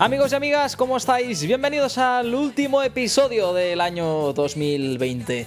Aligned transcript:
Amigos 0.00 0.30
y 0.30 0.36
amigas, 0.36 0.76
¿cómo 0.76 0.96
estáis? 0.96 1.44
Bienvenidos 1.44 1.98
al 1.98 2.32
último 2.32 2.84
episodio 2.84 3.52
del 3.52 3.80
año 3.80 4.32
2020. 4.32 5.44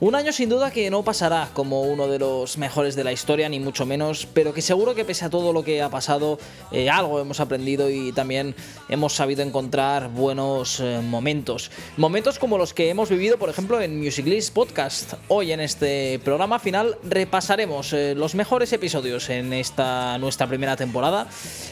Un 0.00 0.16
año 0.16 0.32
sin 0.32 0.48
duda 0.48 0.72
que 0.72 0.90
no 0.90 1.04
pasará 1.04 1.50
como 1.52 1.82
uno 1.82 2.08
de 2.08 2.18
los 2.18 2.58
mejores 2.58 2.96
de 2.96 3.04
la 3.04 3.12
historia, 3.12 3.48
ni 3.48 3.60
mucho 3.60 3.86
menos, 3.86 4.26
pero 4.34 4.52
que 4.52 4.60
seguro 4.60 4.94
que 4.94 5.04
pese 5.04 5.24
a 5.24 5.30
todo 5.30 5.52
lo 5.52 5.62
que 5.62 5.82
ha 5.82 5.88
pasado, 5.88 6.38
eh, 6.72 6.90
algo 6.90 7.20
hemos 7.20 7.38
aprendido 7.38 7.88
y 7.88 8.12
también 8.12 8.56
hemos 8.88 9.14
sabido 9.14 9.42
encontrar 9.42 10.08
buenos 10.08 10.80
eh, 10.80 11.00
momentos. 11.00 11.70
Momentos 11.96 12.40
como 12.40 12.58
los 12.58 12.74
que 12.74 12.90
hemos 12.90 13.08
vivido, 13.08 13.38
por 13.38 13.48
ejemplo, 13.48 13.80
en 13.80 14.00
Music 14.00 14.26
List 14.26 14.52
Podcast. 14.52 15.14
Hoy 15.28 15.52
en 15.52 15.60
este 15.60 16.20
programa 16.24 16.58
final 16.58 16.98
repasaremos 17.04 17.92
eh, 17.92 18.14
los 18.16 18.34
mejores 18.34 18.72
episodios 18.72 19.30
en 19.30 19.52
esta 19.52 20.18
nuestra 20.18 20.48
primera 20.48 20.76
temporada 20.76 21.28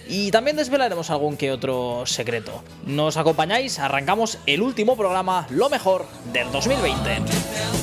y 0.09 0.31
también 0.31 0.57
desvelaremos 0.57 1.11
algún 1.11 1.37
que 1.37 1.51
otro 1.51 2.05
secreto. 2.07 2.63
¿Nos 2.87 3.17
acompañáis? 3.17 3.81
Arrancamos 3.81 4.39
el 4.47 4.63
último 4.63 4.97
programa, 4.97 5.47
lo 5.51 5.69
mejor 5.69 6.07
del 6.33 6.51
2020. 6.53 7.82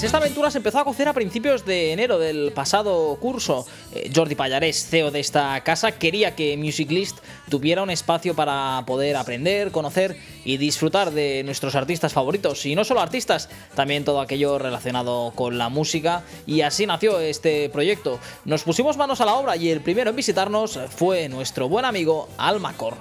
Pues 0.00 0.06
esta 0.06 0.16
aventura 0.16 0.50
se 0.50 0.56
empezó 0.56 0.78
a 0.78 0.84
cocer 0.84 1.08
a 1.08 1.12
principios 1.12 1.66
de 1.66 1.92
enero 1.92 2.18
del 2.18 2.52
pasado 2.52 3.14
curso. 3.20 3.66
Eh, 3.92 4.10
Jordi 4.14 4.34
Pallarés, 4.34 4.86
CEO 4.88 5.10
de 5.10 5.20
esta 5.20 5.62
casa, 5.62 5.92
quería 5.92 6.34
que 6.34 6.56
Music 6.56 6.90
List 6.90 7.18
tuviera 7.50 7.82
un 7.82 7.90
espacio 7.90 8.34
para 8.34 8.82
poder 8.86 9.14
aprender, 9.18 9.70
conocer 9.72 10.16
y 10.42 10.56
disfrutar 10.56 11.10
de 11.10 11.42
nuestros 11.44 11.74
artistas 11.74 12.14
favoritos. 12.14 12.64
Y 12.64 12.74
no 12.74 12.84
solo 12.84 13.02
artistas, 13.02 13.50
también 13.74 14.06
todo 14.06 14.22
aquello 14.22 14.58
relacionado 14.58 15.32
con 15.34 15.58
la 15.58 15.68
música. 15.68 16.22
Y 16.46 16.62
así 16.62 16.86
nació 16.86 17.20
este 17.20 17.68
proyecto. 17.68 18.18
Nos 18.46 18.62
pusimos 18.62 18.96
manos 18.96 19.20
a 19.20 19.26
la 19.26 19.34
obra 19.34 19.56
y 19.56 19.68
el 19.68 19.82
primero 19.82 20.08
en 20.08 20.16
visitarnos 20.16 20.80
fue 20.96 21.28
nuestro 21.28 21.68
buen 21.68 21.84
amigo 21.84 22.30
Almacor. 22.38 22.96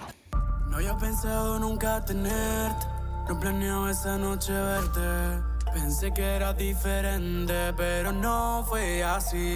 No 0.70 0.82
pensado 0.98 1.60
nunca 1.60 2.04
noche 4.18 4.52
verte. 4.52 5.59
Pensé 5.74 6.12
que 6.12 6.24
era 6.24 6.54
diferente, 6.54 7.74
pero 7.78 8.12
no 8.12 8.66
fue 8.68 9.04
así. 9.04 9.56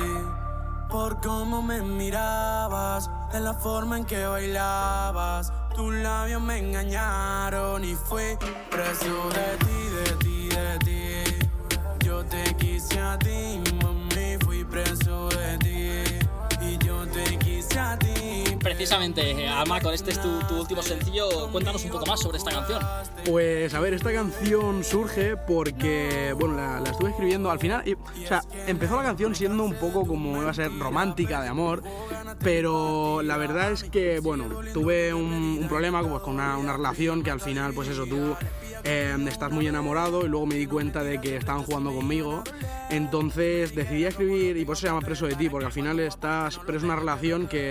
Por 0.89 1.19
cómo 1.21 1.61
me 1.61 1.81
mirabas, 1.81 3.09
en 3.33 3.43
la 3.43 3.53
forma 3.53 3.97
en 3.97 4.05
que 4.05 4.25
bailabas, 4.25 5.51
tus 5.75 5.93
labios 5.93 6.41
me 6.41 6.59
engañaron 6.59 7.83
y 7.83 7.95
fui 7.95 8.37
preso 8.69 9.29
de 9.29 9.57
ti, 9.65 9.79
de 9.97 10.11
ti, 10.23 10.49
de 10.49 10.79
ti. 10.79 12.05
Yo 12.05 12.23
te 12.25 12.43
quise 12.55 12.99
a 12.99 13.17
ti, 13.17 13.59
mami, 13.81 14.37
fui 14.45 14.63
preso 14.65 15.29
de 15.29 15.57
ti 15.57 15.82
te 17.73 17.79
quise 17.79 17.79
a 17.79 17.97
ti 17.97 18.55
precisamente, 18.61 19.47
Amacor, 19.47 19.93
este 19.93 20.11
es 20.11 20.21
tu, 20.21 20.29
último 20.55 20.81
sencillo. 20.81 21.49
Cuéntanos 21.51 21.83
un 21.83 21.91
poco 21.91 22.05
más 22.05 22.19
sobre 22.19 22.37
esta 22.37 22.51
canción. 22.51 22.81
Pues 23.25 23.73
a 23.73 23.79
ver, 23.79 23.93
esta 23.93 24.13
canción 24.13 24.83
surge 24.83 25.35
porque, 25.35 26.33
bueno, 26.39 26.55
la, 26.55 26.89
estuve 26.89 27.09
escribiendo 27.09 27.51
al 27.51 27.59
final. 27.59 27.83
Y, 27.87 27.93
o 27.93 28.27
sea, 28.27 28.41
empezó 28.67 28.95
la 28.95 29.03
canción 29.03 29.35
siendo 29.35 29.63
un 29.63 29.73
poco 29.75 30.05
como 30.05 30.41
iba 30.41 30.51
a 30.51 30.53
ser 30.53 30.71
romántica 30.77 31.41
de 31.41 31.49
amor, 31.49 31.83
pero 32.39 33.21
la 33.21 33.37
verdad 33.37 33.71
es 33.71 33.83
que, 33.83 34.19
bueno, 34.19 34.45
tuve 34.73 35.13
un, 35.13 35.65
problema 35.67 36.01
pues, 36.01 36.21
con 36.21 36.35
una, 36.35 36.57
una 36.57 36.73
relación 36.73 37.23
que 37.23 37.31
al 37.31 37.41
final, 37.41 37.73
pues 37.73 37.89
eso, 37.89 38.05
tú 38.05 38.35
Em, 38.85 39.29
estás 39.29 39.49
muy 39.49 39.65
enamorado 39.65 40.25
y 40.25 40.27
luego 40.27 40.45
me 40.45 40.55
di 40.55 40.67
cuenta 40.67 41.03
de 41.03 41.21
que 41.21 41.37
estaban 41.37 41.63
jugando 41.63 41.93
conmigo. 41.93 42.43
Entonces 42.89 43.73
decidí 43.73 44.03
escribir 44.03 44.57
y 44.57 44.65
por 44.65 44.73
eso 44.73 44.81
se 44.81 44.87
llama 44.87 44.99
Preso 44.99 45.25
de 45.25 45.35
ti, 45.35 45.49
porque 45.49 45.65
al 45.65 45.71
final 45.71 45.99
estás 46.01 46.59
preso 46.59 46.85
en 46.85 46.91
una 46.91 46.99
relación 46.99 47.47
que 47.47 47.62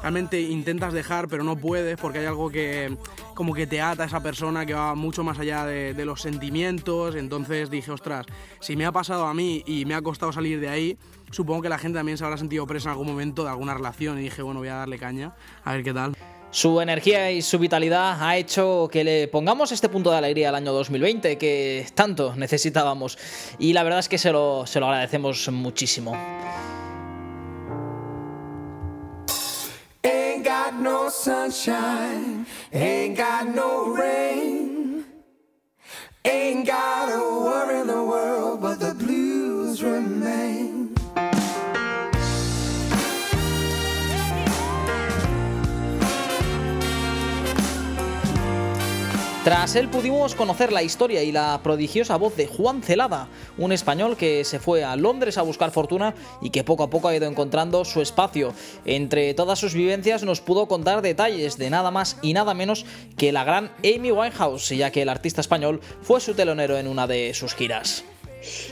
realmente 0.00 0.40
intentas 0.40 0.92
dejar 0.92 1.28
pero 1.28 1.44
no 1.44 1.56
puedes 1.56 1.96
porque 1.98 2.20
hay 2.20 2.26
algo 2.26 2.50
que 2.50 2.96
como 3.34 3.54
que 3.54 3.66
te 3.66 3.80
ata 3.80 4.04
a 4.04 4.06
esa 4.06 4.22
persona 4.22 4.66
que 4.66 4.74
va 4.74 4.94
mucho 4.94 5.24
más 5.24 5.38
allá 5.38 5.64
de, 5.64 5.94
de 5.94 6.04
los 6.04 6.20
sentimientos. 6.20 7.14
Entonces 7.14 7.70
dije, 7.70 7.90
ostras, 7.90 8.26
si 8.60 8.76
me 8.76 8.84
ha 8.86 8.92
pasado 8.92 9.26
a 9.26 9.34
mí 9.34 9.62
y 9.66 9.84
me 9.84 9.94
ha 9.94 10.02
costado 10.02 10.32
salir 10.32 10.60
de 10.60 10.68
ahí, 10.68 10.98
supongo 11.30 11.62
que 11.62 11.68
la 11.68 11.78
gente 11.78 11.98
también 11.98 12.18
se 12.18 12.24
habrá 12.24 12.36
sentido 12.36 12.66
presa 12.66 12.88
en 12.88 12.92
algún 12.92 13.08
momento 13.08 13.44
de 13.44 13.50
alguna 13.50 13.74
relación 13.74 14.18
y 14.18 14.22
dije, 14.22 14.42
bueno, 14.42 14.60
voy 14.60 14.68
a 14.68 14.74
darle 14.74 14.98
caña, 14.98 15.34
a 15.64 15.72
ver 15.72 15.84
qué 15.84 15.94
tal. 15.94 16.14
Su 16.52 16.80
energía 16.80 17.30
y 17.30 17.42
su 17.42 17.60
vitalidad 17.60 18.20
ha 18.20 18.36
hecho 18.36 18.88
que 18.90 19.04
le 19.04 19.28
pongamos 19.28 19.70
este 19.70 19.88
punto 19.88 20.10
de 20.10 20.18
alegría 20.18 20.48
al 20.48 20.56
año 20.56 20.72
2020 20.72 21.38
que 21.38 21.86
tanto 21.94 22.34
necesitábamos 22.34 23.18
y 23.60 23.72
la 23.72 23.84
verdad 23.84 24.00
es 24.00 24.08
que 24.08 24.18
se 24.18 24.32
lo, 24.32 24.66
se 24.66 24.80
lo 24.80 24.86
agradecemos 24.86 25.48
muchísimo. 25.52 26.16
Sunshine, 31.10 32.46
ain't 32.72 33.16
got 33.16 33.48
no 33.48 33.92
rain, 33.94 35.04
ain't 36.24 36.66
got 36.66 37.08
a 37.08 37.44
worry 37.44 37.80
in 37.80 37.86
the 37.88 38.04
world, 38.04 38.62
but 38.62 38.78
the 38.78 38.94
blues 38.94 39.82
remain. 39.82 40.69
Tras 49.50 49.74
él 49.74 49.88
pudimos 49.88 50.36
conocer 50.36 50.70
la 50.70 50.84
historia 50.84 51.24
y 51.24 51.32
la 51.32 51.58
prodigiosa 51.64 52.14
voz 52.14 52.36
de 52.36 52.46
Juan 52.46 52.84
Celada, 52.84 53.26
un 53.58 53.72
español 53.72 54.16
que 54.16 54.44
se 54.44 54.60
fue 54.60 54.84
a 54.84 54.94
Londres 54.94 55.38
a 55.38 55.42
buscar 55.42 55.72
fortuna 55.72 56.14
y 56.40 56.50
que 56.50 56.62
poco 56.62 56.84
a 56.84 56.88
poco 56.88 57.08
ha 57.08 57.16
ido 57.16 57.26
encontrando 57.26 57.84
su 57.84 58.00
espacio. 58.00 58.54
Entre 58.84 59.34
todas 59.34 59.58
sus 59.58 59.74
vivencias 59.74 60.22
nos 60.22 60.40
pudo 60.40 60.68
contar 60.68 61.02
detalles 61.02 61.58
de 61.58 61.68
nada 61.68 61.90
más 61.90 62.16
y 62.22 62.32
nada 62.32 62.54
menos 62.54 62.86
que 63.16 63.32
la 63.32 63.42
gran 63.42 63.72
Amy 63.78 64.12
Winehouse, 64.12 64.68
ya 64.68 64.92
que 64.92 65.02
el 65.02 65.08
artista 65.08 65.40
español 65.40 65.80
fue 66.00 66.20
su 66.20 66.34
telonero 66.34 66.78
en 66.78 66.86
una 66.86 67.08
de 67.08 67.34
sus 67.34 67.56
giras. 67.56 68.04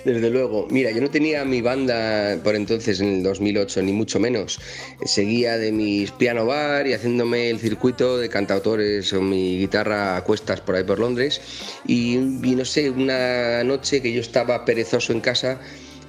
Desde 0.04 0.30
luego. 0.30 0.66
Mira, 0.70 0.90
yo 0.90 1.00
no 1.00 1.10
tenía 1.10 1.44
mi 1.44 1.60
banda 1.60 2.38
por 2.42 2.56
entonces, 2.56 3.00
en 3.00 3.14
el 3.14 3.22
2008, 3.22 3.82
ni 3.82 3.92
mucho 3.92 4.18
menos. 4.18 4.58
Seguía 5.04 5.58
de 5.58 5.72
mis 5.72 6.10
piano 6.12 6.46
bar 6.46 6.86
y 6.86 6.94
haciéndome 6.94 7.50
el 7.50 7.58
circuito 7.58 8.18
de 8.18 8.28
cantautores 8.28 9.12
o 9.12 9.20
mi 9.20 9.58
guitarra 9.58 10.16
a 10.16 10.24
cuestas 10.24 10.60
por 10.60 10.74
ahí 10.74 10.84
por 10.84 10.98
Londres. 10.98 11.40
Y, 11.86 12.16
no 12.16 12.64
sé, 12.64 12.90
una 12.90 13.62
noche 13.64 14.00
que 14.00 14.12
yo 14.12 14.20
estaba 14.20 14.64
perezoso 14.64 15.12
en 15.12 15.20
casa, 15.20 15.60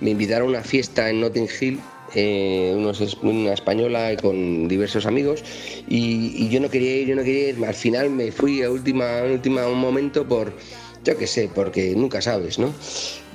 me 0.02 0.12
invitaron 0.12 0.47
a 0.47 0.52
una 0.52 0.62
fiesta 0.62 1.09
en 1.09 1.22
Notting 1.22 1.50
Hill 1.59 1.80
eh, 2.16 2.76
una 3.22 3.53
española 3.53 4.16
con 4.20 4.68
diversos 4.68 5.06
amigos 5.06 5.44
y, 5.88 6.50
yo 6.50 6.59
no 6.59 6.70
quería 6.70 6.96
ir, 6.97 7.08
yo 7.08 7.16
no 7.16 7.24
quería 7.24 7.50
ir. 7.50 7.66
Al 7.66 7.74
final 7.74 8.09
me 8.09 8.31
fui 8.31 8.64
a 8.64 8.72
última, 8.72 9.24
última 9.24 9.68
un 9.68 9.80
momento 9.80 10.28
por, 10.28 10.53
yo 11.03 11.17
qué 11.17 11.28
sé, 11.28 11.49
porque 11.53 11.93
nunca 11.96 12.22
sabes, 12.22 12.59
¿no? 12.59 12.73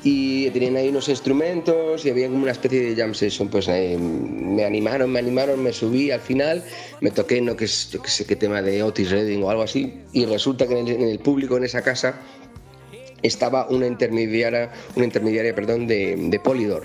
y 0.04 0.50
tenían 0.50 0.76
ahí 0.76 0.90
unos 0.90 1.08
instrumentos 1.08 2.04
y 2.04 2.10
había 2.10 2.28
como 2.28 2.42
una 2.42 2.52
especie 2.52 2.82
de 2.82 2.94
jam 2.94 3.14
session, 3.14 3.48
pues 3.48 3.66
eh, 3.68 3.96
me 3.98 4.62
animaron, 4.64 5.10
me 5.10 5.18
animaron, 5.18 5.62
me 5.62 5.72
subí 5.72 6.10
al 6.10 6.20
final, 6.20 6.62
me 7.00 7.10
toqué, 7.10 7.40
no 7.40 7.56
que 7.56 7.66
sé 7.66 8.26
qué 8.26 8.36
tema 8.36 8.60
de 8.60 8.82
Otis 8.82 9.10
Redding 9.10 9.42
o 9.42 9.50
algo 9.50 9.62
así, 9.62 9.94
y 10.12 10.26
resulta 10.26 10.68
que 10.68 10.78
en 10.78 10.88
el, 10.88 11.18
público 11.18 11.56
en 11.56 11.64
esa 11.64 11.80
casa 11.80 12.20
estaba 13.22 13.66
una 13.70 13.86
intermediaria, 13.86 14.70
una 14.94 15.06
intermediaria 15.06 15.54
perdón, 15.54 15.86
de, 15.86 16.40
Polydor, 16.44 16.82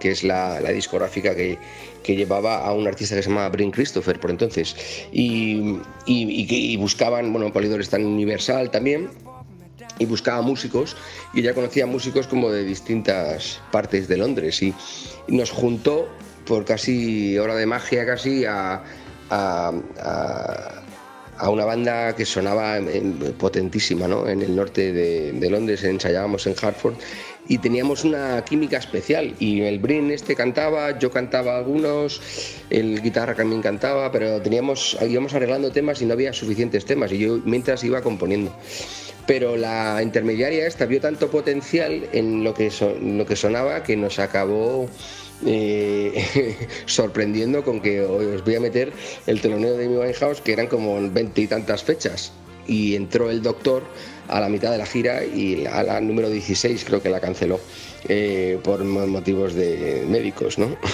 que 0.00 0.10
es 0.10 0.24
la, 0.24 0.60
discográfica 0.72 1.36
que, 1.36 1.58
que, 2.02 2.16
llevaba 2.16 2.66
a 2.66 2.72
un 2.72 2.88
artista 2.88 3.14
que 3.14 3.22
se 3.22 3.28
llamaba 3.28 3.48
Brin 3.50 3.70
Christopher 3.70 4.18
por 4.18 4.32
entonces, 4.32 4.74
y, 5.12 5.78
y, 6.04 6.72
y 6.72 6.76
buscaban, 6.78 7.32
bueno, 7.32 7.52
Polydor 7.52 7.80
está 7.80 7.96
en 7.96 8.06
Universal 8.06 8.72
también, 8.72 9.08
y 9.98 10.06
buscaba 10.06 10.42
músicos 10.42 10.96
y 11.32 11.40
ella 11.40 11.54
conocía 11.54 11.86
músicos 11.86 12.26
como 12.26 12.50
de 12.50 12.64
distintas 12.64 13.60
partes 13.70 14.08
de 14.08 14.16
Londres 14.16 14.62
y, 14.62 14.74
nos 15.28 15.50
juntó 15.50 16.08
por 16.46 16.64
casi 16.64 17.36
hora 17.36 17.56
de 17.56 17.66
magia 17.66 18.06
casi 18.06 18.44
a, 18.44 18.84
a, 19.28 19.72
una 21.50 21.64
banda 21.64 22.14
que 22.14 22.24
sonaba 22.24 22.78
potentísima 23.36 24.06
¿no? 24.06 24.28
en 24.28 24.42
el 24.42 24.54
norte 24.54 24.92
de, 24.92 25.50
Londres, 25.50 25.82
ensayábamos 25.82 26.46
en 26.46 26.54
Hartford 26.60 26.94
y 27.48 27.58
teníamos 27.58 28.04
una 28.04 28.44
química 28.44 28.78
especial 28.78 29.34
y 29.40 29.62
el 29.62 29.80
Brin 29.80 30.12
este 30.12 30.36
cantaba, 30.36 30.96
yo 30.96 31.10
cantaba 31.10 31.58
algunos, 31.58 32.20
el 32.70 33.02
guitarra 33.02 33.34
también 33.34 33.62
cantaba, 33.62 34.12
pero 34.12 34.40
teníamos, 34.40 34.96
íbamos 35.08 35.34
arreglando 35.34 35.72
temas 35.72 36.00
y 36.02 36.06
no 36.06 36.12
había 36.12 36.32
suficientes 36.32 36.84
temas 36.84 37.10
y 37.10 37.18
yo 37.18 37.40
mientras 37.44 37.82
iba 37.82 38.00
componiendo 38.00 38.52
pero 39.26 39.56
la 39.56 40.00
intermediaria 40.02 40.66
esta 40.66 40.86
vio 40.86 41.00
tanto 41.00 41.30
potencial 41.30 42.08
en 42.12 42.44
lo 42.44 42.54
que, 42.54 42.70
sonaba 42.70 43.82
que 43.82 43.96
nos 43.96 44.18
acabó 44.18 44.88
eh, 45.44 46.56
sorprendiendo 46.86 47.64
con 47.64 47.80
que 47.80 48.00
os 48.00 48.44
voy 48.44 48.54
a 48.54 48.60
meter 48.60 48.92
el 49.26 49.40
teloneo 49.40 49.76
de 49.76 49.88
mi 49.88 49.96
Winehouse, 49.96 50.40
que 50.40 50.52
eran 50.52 50.68
como 50.68 50.98
veinte 51.10 51.42
y 51.42 51.46
tantas 51.46 51.82
fechas. 51.82 52.32
Y 52.68 52.96
entró 52.96 53.30
el 53.30 53.42
doctor 53.42 53.84
a 54.28 54.40
la 54.40 54.48
mitad 54.48 54.72
de 54.72 54.78
la 54.78 54.86
gira 54.86 55.24
y 55.24 55.66
a 55.66 55.82
la 55.82 56.00
número 56.00 56.28
16 56.30 56.84
creo 56.84 57.02
que 57.02 57.10
la 57.10 57.20
canceló. 57.20 57.60
Eh, 58.08 58.60
por 58.62 58.84
motivos 58.84 59.54
de 59.54 60.04
médicos, 60.08 60.58
¿no? 60.58 60.76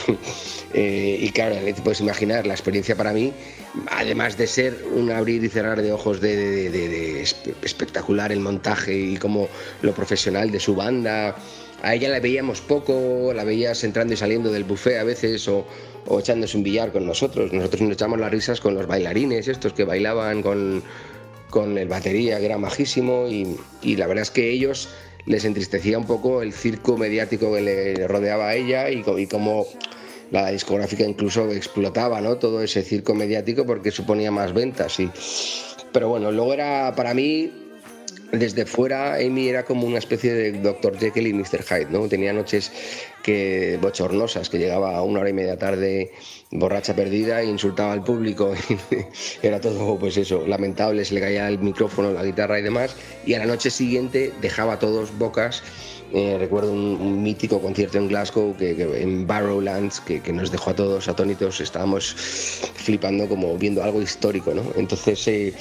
Eh, 0.75 1.19
y 1.20 1.29
claro, 1.32 1.56
te 1.56 1.82
puedes 1.82 2.00
imaginar 2.00 2.47
la 2.47 2.55
experiencia 2.55 2.97
para 2.97 3.12
mí, 3.12 3.31
además 3.88 4.38
de 4.38 4.47
ser 4.47 4.87
un 4.91 5.11
abrir 5.11 5.44
y 5.44 5.50
cerrar 5.50 5.82
de 5.82 5.93
ojos 5.93 6.19
de, 6.23 7.20
espectacular 7.61 8.32
el 8.32 8.41
montaje 8.41 8.97
y 8.97 9.19
como 9.19 9.50
lo 9.82 9.93
profesional 9.93 10.50
de 10.50 10.59
su 10.59 10.75
banda. 10.75 11.37
A 11.82 11.94
ella 11.94 12.09
la 12.09 12.20
veíamos 12.20 12.62
poco, 12.62 13.35
la 13.35 13.44
veías 13.44 13.85
entrando 13.85 14.14
y 14.14 14.17
saliendo 14.17 14.50
del 14.50 14.64
buffet 14.64 14.97
a 14.97 15.05
veces 15.05 15.47
o, 15.47 15.67
echándose 16.19 16.56
un 16.56 16.62
billar 16.62 16.91
con 16.91 17.05
nosotros. 17.05 17.53
Nosotros 17.53 17.82
nos 17.82 17.93
echamos 17.93 18.19
las 18.19 18.31
risas 18.31 18.59
con 18.59 18.75
los 18.75 18.87
bailarines, 18.87 19.49
estos 19.49 19.75
que 19.75 19.85
bailaban 19.85 20.41
con, 20.41 20.82
con 21.50 21.76
el 21.76 21.88
batería, 21.88 22.38
que 22.38 22.47
era 22.47 22.56
majísimo, 22.56 23.29
y, 23.29 23.59
y 23.82 23.97
la 23.97 24.06
verdad 24.06 24.23
es 24.23 24.31
que 24.31 24.50
ellos 24.50 24.88
les 25.27 25.45
entristecía 25.45 25.99
un 25.99 26.07
poco 26.07 26.43
el 26.43 26.53
circo 26.53 26.97
mediático 26.97 27.55
que 27.55 27.61
le 27.61 28.09
rodeaba 28.09 28.49
a 28.49 28.55
ella 28.55 28.91
y, 28.91 29.05
y 29.19 29.27
cómo 29.27 29.67
la 30.31 30.51
discográfica 30.51 31.05
incluso 31.05 31.51
explotaba 31.51 32.21
¿no? 32.21 32.37
todo 32.37 32.63
ese 32.63 32.83
circo 32.83 33.15
mediático 33.15 33.67
porque 33.67 33.91
suponía 33.91 34.31
más 34.31 34.53
ventas. 34.53 34.99
Y... 34.99 35.11
Pero 35.93 36.09
bueno, 36.09 36.33
luego 36.33 36.55
era 36.55 36.95
para 36.97 37.13
mí 37.15 37.53
desde 38.32 38.64
fuera 38.64 39.14
Amy 39.17 39.49
era 39.49 39.64
como 39.64 39.87
una 39.87 39.99
especie 39.99 40.32
de 40.32 40.52
Dr. 40.52 40.99
Jekyll 40.99 41.26
y 41.26 41.34
Mr. 41.34 41.62
Hyde, 41.62 41.90
¿no? 41.90 42.08
Tenía 42.08 42.32
noches 42.32 42.73
que 43.23 43.79
bochornosas, 43.81 44.49
que 44.49 44.58
llegaba 44.58 44.96
a 44.96 45.02
una 45.02 45.20
hora 45.20 45.29
y 45.29 45.34
media 45.34 45.58
tarde 45.58 46.12
borracha 46.50 46.96
perdida 46.96 47.43
e 47.43 47.46
insultaba 47.46 47.93
al 47.93 48.02
público. 48.02 48.55
era 49.43 49.61
todo, 49.61 49.99
pues 49.99 50.17
eso, 50.17 50.46
lamentable, 50.46 51.05
se 51.05 51.14
le 51.14 51.20
caía 51.20 51.46
el 51.46 51.58
micrófono, 51.58 52.11
la 52.11 52.25
guitarra 52.25 52.58
y 52.58 52.62
demás. 52.62 52.96
Y 53.26 53.34
a 53.34 53.38
la 53.38 53.46
noche 53.46 53.70
siguiente 53.70 54.32
dejaba 54.40 54.75
a 54.75 54.78
todos 54.78 55.17
bocas 55.19 55.62
eh, 56.14 56.37
recuerdo 56.38 56.73
un, 56.73 57.23
mítico 57.23 57.61
concierto 57.61 57.97
en 57.97 58.09
Glasgow, 58.09 58.55
que, 58.56 58.73
en 59.00 59.26
Barrowlands, 59.26 60.00
que, 60.00 60.20
nos 60.32 60.50
dejó 60.50 60.70
a 60.70 60.75
todos 60.75 61.09
atónitos. 61.09 61.61
Estábamos 61.61 62.14
flipando 62.75 63.29
como 63.29 63.56
viendo 63.56 63.82
algo 63.82 64.03
histórico, 64.03 64.53
¿no? 64.53 64.62
Entonces 64.76 65.26
eh, 65.29 65.55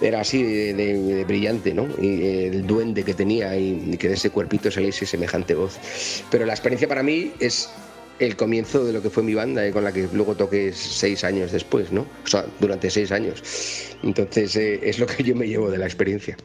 era 0.00 0.20
así 0.20 0.42
de, 0.42 1.24
brillante, 1.26 1.74
¿no? 1.74 1.86
Y, 2.00 2.22
eh, 2.22 2.46
el 2.48 2.66
duende 2.66 3.04
que 3.04 3.12
tenía 3.12 3.56
y, 3.56 3.96
que 3.98 4.08
de 4.08 4.14
ese 4.14 4.30
cuerpito 4.30 4.70
saliese 4.70 5.04
semejante 5.04 5.54
voz. 5.54 5.78
Pero 6.30 6.46
la 6.46 6.54
experiencia 6.54 6.88
para 6.88 7.02
mí 7.02 7.32
es 7.40 7.68
el 8.18 8.34
comienzo 8.34 8.84
de 8.84 8.94
lo 8.94 9.02
que 9.02 9.10
fue 9.10 9.22
mi 9.22 9.34
banda, 9.34 9.70
con 9.72 9.84
la 9.84 9.92
que 9.92 10.08
luego 10.12 10.34
toqué 10.34 10.72
seis 10.72 11.22
años 11.22 11.52
después, 11.52 11.92
¿no? 11.92 12.06
O 12.24 12.28
sea, 12.28 12.46
durante 12.60 12.88
seis 12.90 13.12
años. 13.12 13.42
Entonces 14.02 14.56
es 14.56 14.98
lo 14.98 15.06
que 15.06 15.22
yo 15.22 15.36
me 15.36 15.46
llevo 15.46 15.70
de 15.70 15.78
la 15.78 15.84
experiencia. 15.84 16.36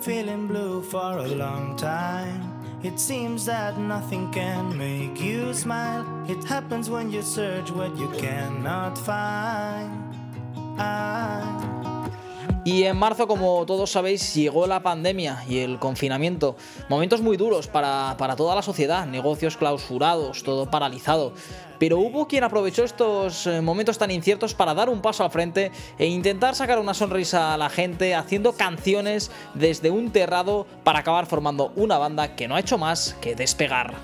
Feeling 0.00 0.46
blue 0.46 0.82
for 0.82 1.18
a 1.18 1.26
long 1.26 1.76
time. 1.76 2.52
It 2.84 3.00
seems 3.00 3.44
that 3.46 3.76
nothing 3.78 4.30
can 4.30 4.78
make 4.78 5.20
you 5.20 5.52
smile. 5.52 6.06
It 6.28 6.44
happens 6.44 6.88
when 6.88 7.10
you 7.10 7.22
search 7.22 7.72
what 7.72 7.96
you 7.98 8.08
cannot 8.16 8.96
find. 8.96 10.08
Y 12.64 12.84
en 12.84 12.96
marzo, 12.98 13.26
como 13.26 13.64
todos 13.66 13.90
sabéis, 13.90 14.34
llegó 14.34 14.66
la 14.66 14.80
pandemia 14.80 15.42
y 15.48 15.58
el 15.60 15.78
confinamiento. 15.78 16.54
Momentos 16.88 17.22
muy 17.22 17.36
duros 17.36 17.66
para, 17.66 18.14
para, 18.18 18.36
toda 18.36 18.54
la 18.54 18.62
sociedad, 18.62 19.06
negocios 19.06 19.56
clausurados, 19.56 20.42
todo 20.42 20.70
paralizado. 20.70 21.32
Pero 21.78 21.98
hubo 21.98 22.26
quien 22.26 22.44
aprovechó 22.44 22.84
estos 22.84 23.46
eh, 23.46 23.60
momentos 23.60 23.98
tan 23.98 24.10
inciertos 24.10 24.54
para 24.54 24.74
dar 24.74 24.88
un 24.88 25.00
paso 25.00 25.24
al 25.24 25.30
frente 25.30 25.70
e 25.98 26.06
intentar 26.06 26.54
sacar 26.54 26.78
una 26.78 26.94
sonrisa 26.94 27.54
a 27.54 27.56
la 27.56 27.70
gente 27.70 28.14
haciendo 28.14 28.52
canciones 28.52 29.30
desde 29.54 29.90
un 29.90 30.10
terrado 30.10 30.66
para 30.84 31.00
acabar 31.00 31.26
formando 31.26 31.72
una 31.76 31.98
banda 31.98 32.34
que 32.34 32.48
no 32.48 32.56
ha 32.56 32.60
hecho 32.60 32.78
más 32.78 33.16
que 33.20 33.34
despegar. 33.34 33.94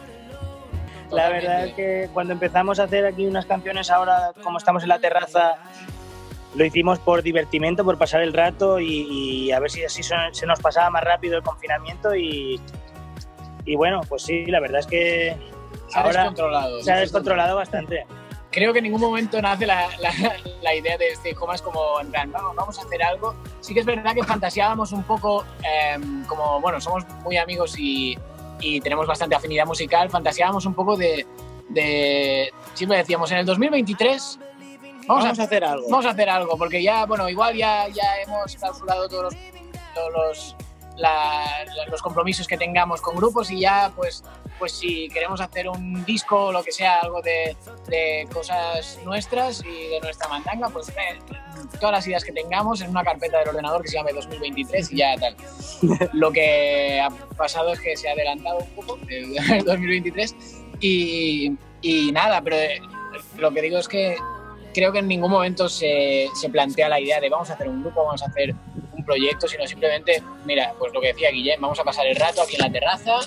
La 1.11 1.29
verdad 1.29 1.67
es 1.67 1.75
que 1.75 2.09
cuando 2.13 2.33
empezamos 2.33 2.81
a 2.81 2.85
hacer 2.85 3.07
aquí 3.07 3.27
unas 3.27 3.47
canciones 3.47 3.91
ahora, 3.91 4.33
como 4.43 4.59
estamos 4.59 4.83
en 4.83 4.89
la 4.89 4.99
terraza, 4.99 5.55
lo 6.55 6.65
hicimos 6.65 6.99
por 6.99 7.23
divertimento, 7.23 7.85
por 7.85 7.99
pasar 7.99 8.23
el 8.23 8.33
rato 8.33 8.81
y, 8.81 9.51
a 9.53 9.61
ver 9.61 9.71
si 9.71 9.85
así 9.85 10.03
se 10.03 10.47
nos 10.47 10.61
pasaba 10.61 10.91
más 10.91 11.05
rápido 11.05 11.37
el 11.37 11.43
confinamiento 11.43 12.15
y, 12.15 12.61
y 13.65 13.77
bueno, 13.77 14.01
pues 14.09 14.23
sí, 14.23 14.47
la 14.47 14.61
verdad 14.61 14.81
es 14.81 14.87
que 14.87 15.37
se 15.89 15.99
ha 15.99 16.07
descontrolado. 16.07 16.83
Se 16.83 16.93
ha 16.93 16.97
descontrolado 16.97 17.57
bastante. 17.57 18.07
Creo 18.51 18.73
que 18.73 18.79
en 18.79 18.85
ningún 18.85 19.01
momento 19.01 19.43
nace 19.43 19.67
la, 19.67 19.89
la, 20.63 20.75
idea 20.75 20.97
de 20.97 21.09
este 21.09 21.35
Comas 21.35 21.61
como 21.61 22.01
en 22.01 22.11
plan, 22.13 22.31
vamos, 22.31 22.55
vamos, 22.55 22.79
a 22.79 22.83
hacer 22.83 23.03
algo. 23.03 23.35
Sí 23.61 23.75
que 23.75 23.81
es 23.81 23.87
verdad 23.87 24.15
que 24.15 24.23
fantaseábamos 24.23 24.93
un 24.93 25.03
poco, 25.03 25.45
em, 25.63 26.25
como, 26.27 26.61
bueno, 26.61 26.81
somos 26.81 27.05
muy 27.25 27.37
amigos 27.37 27.77
y, 27.77 28.17
y, 28.61 28.81
tenemos 28.81 29.09
bastante 29.09 29.35
afinidad 29.35 29.67
musical, 29.67 30.09
fantaseábamos 30.09 30.67
un 30.67 30.75
poco 30.75 30.97
de, 30.97 31.27
de 31.69 32.53
siempre 32.75 32.99
decíamos, 32.99 33.33
en 33.33 33.39
el 33.39 33.47
2023 33.47 34.39
Vamos, 35.07 35.39
a, 35.39 35.43
hacer 35.43 35.65
algo. 35.65 35.87
Vamos 35.89 36.07
a 36.07 36.11
hacer 36.11 36.29
algo, 36.29 36.57
porque 36.57 36.83
ya, 36.83 37.05
bueno, 37.07 37.29
igual 37.29 37.57
ya, 37.57 37.89
ya 37.89 38.17
hemos 38.25 38.57
clausurado 38.57 39.09
todos 39.09 39.35
los, 40.15 40.57
los, 41.91 42.03
compromisos 42.03 42.47
que 42.47 42.57
tengamos 42.57 43.01
con 43.01 43.17
grupos 43.17 43.51
y 43.51 43.61
ya, 43.61 43.93
pues, 43.95 44.25
pues 44.59 44.73
si 44.73 45.09
queremos 45.09 45.41
hacer 45.41 45.69
un 45.69 46.05
disco 46.05 46.47
o 46.47 46.53
lo 46.53 46.63
que 46.63 46.73
sea, 46.73 47.01
algo 47.01 47.21
de, 47.23 47.57
de 47.89 48.29
cosas 48.33 48.99
nuestras 49.05 49.65
y 49.65 49.89
de 49.89 50.01
nuestra 50.01 50.29
mandanga, 50.29 50.69
pues 50.69 50.89
eh, 50.91 51.19
todas 51.81 51.93
las 51.93 52.07
ideas 52.07 52.25
que 52.25 52.33
tengamos 52.33 52.81
en 52.81 52.91
una 52.91 53.05
carpeta 53.05 53.39
del 53.39 53.49
ordenador 53.49 53.83
que 53.83 53.89
se 53.89 53.97
llame 53.97 54.13
2023 54.13 54.93
y 54.93 54.97
ya 54.97 55.17
tal. 55.17 55.37
lo 56.13 56.33
que 56.33 57.01
ha 57.01 57.11
pasado 57.37 57.73
es 57.73 57.81
que 57.81 57.97
se 57.97 58.09
ha 58.09 58.13
adelantado 58.13 58.59
un 58.59 58.71
poco 58.71 58.99
el 59.09 59.35
2023 59.65 60.35
y, 60.81 61.53
y 61.83 62.13
nada, 62.13 62.41
pero 62.43 62.57
eh, 62.57 62.81
lo 63.39 63.53
que 63.53 63.63
digo 63.63 63.79
es 63.79 63.89
que 63.89 64.17
creo 64.75 64.93
que 64.93 64.99
en 64.99 65.09
ningún 65.09 65.31
momento 65.31 65.69
se, 65.69 66.29
se, 66.35 66.51
plantea 66.51 66.89
la 66.89 67.01
idea 67.01 67.21
de 67.21 67.31
vamos 67.31 67.49
a 67.51 67.55
hacer 67.55 67.69
un 67.69 67.81
grupo, 67.81 68.05
vamos 68.05 68.23
a 68.23 68.27
hacer 68.27 68.55
un 68.93 69.05
proyecto, 69.05 69.47
sino 69.47 69.67
simplemente, 69.67 70.23
mira, 70.45 70.75
pues 70.79 70.93
lo 70.93 71.01
que 71.01 71.09
decía 71.09 71.31
Guillem, 71.31 71.61
vamos 71.61 71.79
a 71.79 71.85
pasar 71.85 72.07
el 72.07 72.17
rato 72.17 72.43
aquí 72.43 72.57
en 72.57 72.63
la 72.63 72.73
terraza, 72.73 73.19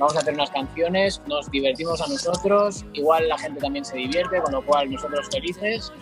vamos 0.00 0.16
a 0.16 0.18
hacer 0.18 0.34
unas 0.34 0.50
canciones, 0.50 1.22
nos 1.28 1.48
divertimos 1.50 2.00
a 2.00 2.08
nosotros, 2.08 2.84
igual 2.94 3.28
la 3.28 3.38
gente 3.38 3.60
también 3.60 3.84
se 3.84 3.96
divierte, 3.96 4.40
con 4.40 4.52
lo 4.52 4.64
cual 4.64 4.90
nosotros 4.90 5.28
felices. 5.30 5.92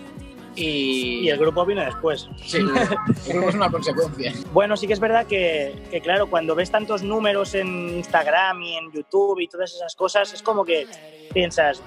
Y... 0.55 1.21
y 1.21 1.29
el 1.29 1.39
grupo 1.39 1.65
viene 1.67 1.85
después. 1.85 2.29
Sí, 2.45 2.57
el 2.57 3.33
grupo 3.33 3.51
es 3.51 3.55
una 3.55 3.71
consecuencia. 3.71 4.33
Bueno, 4.53 4.77
sí 4.77 4.87
que 4.87 4.95
es 4.95 5.01
verdad 5.01 5.27
que, 5.27 5.81
que, 5.91 6.01
claro, 6.01 6.29
cuando 6.29 6.55
ves 6.55 6.71
tantos 6.71 7.03
números 7.03 7.55
en 7.55 7.91
Instagram 7.99 8.63
y 8.63 8.77
en 8.77 8.91
YouTube 8.91 9.39
y 9.41 9.47
todas 9.47 9.75
esas 9.75 9.95
cosas, 9.95 10.33
es 10.33 10.43
como 10.43 10.65
que 10.65 10.89
piensas, 11.33 11.83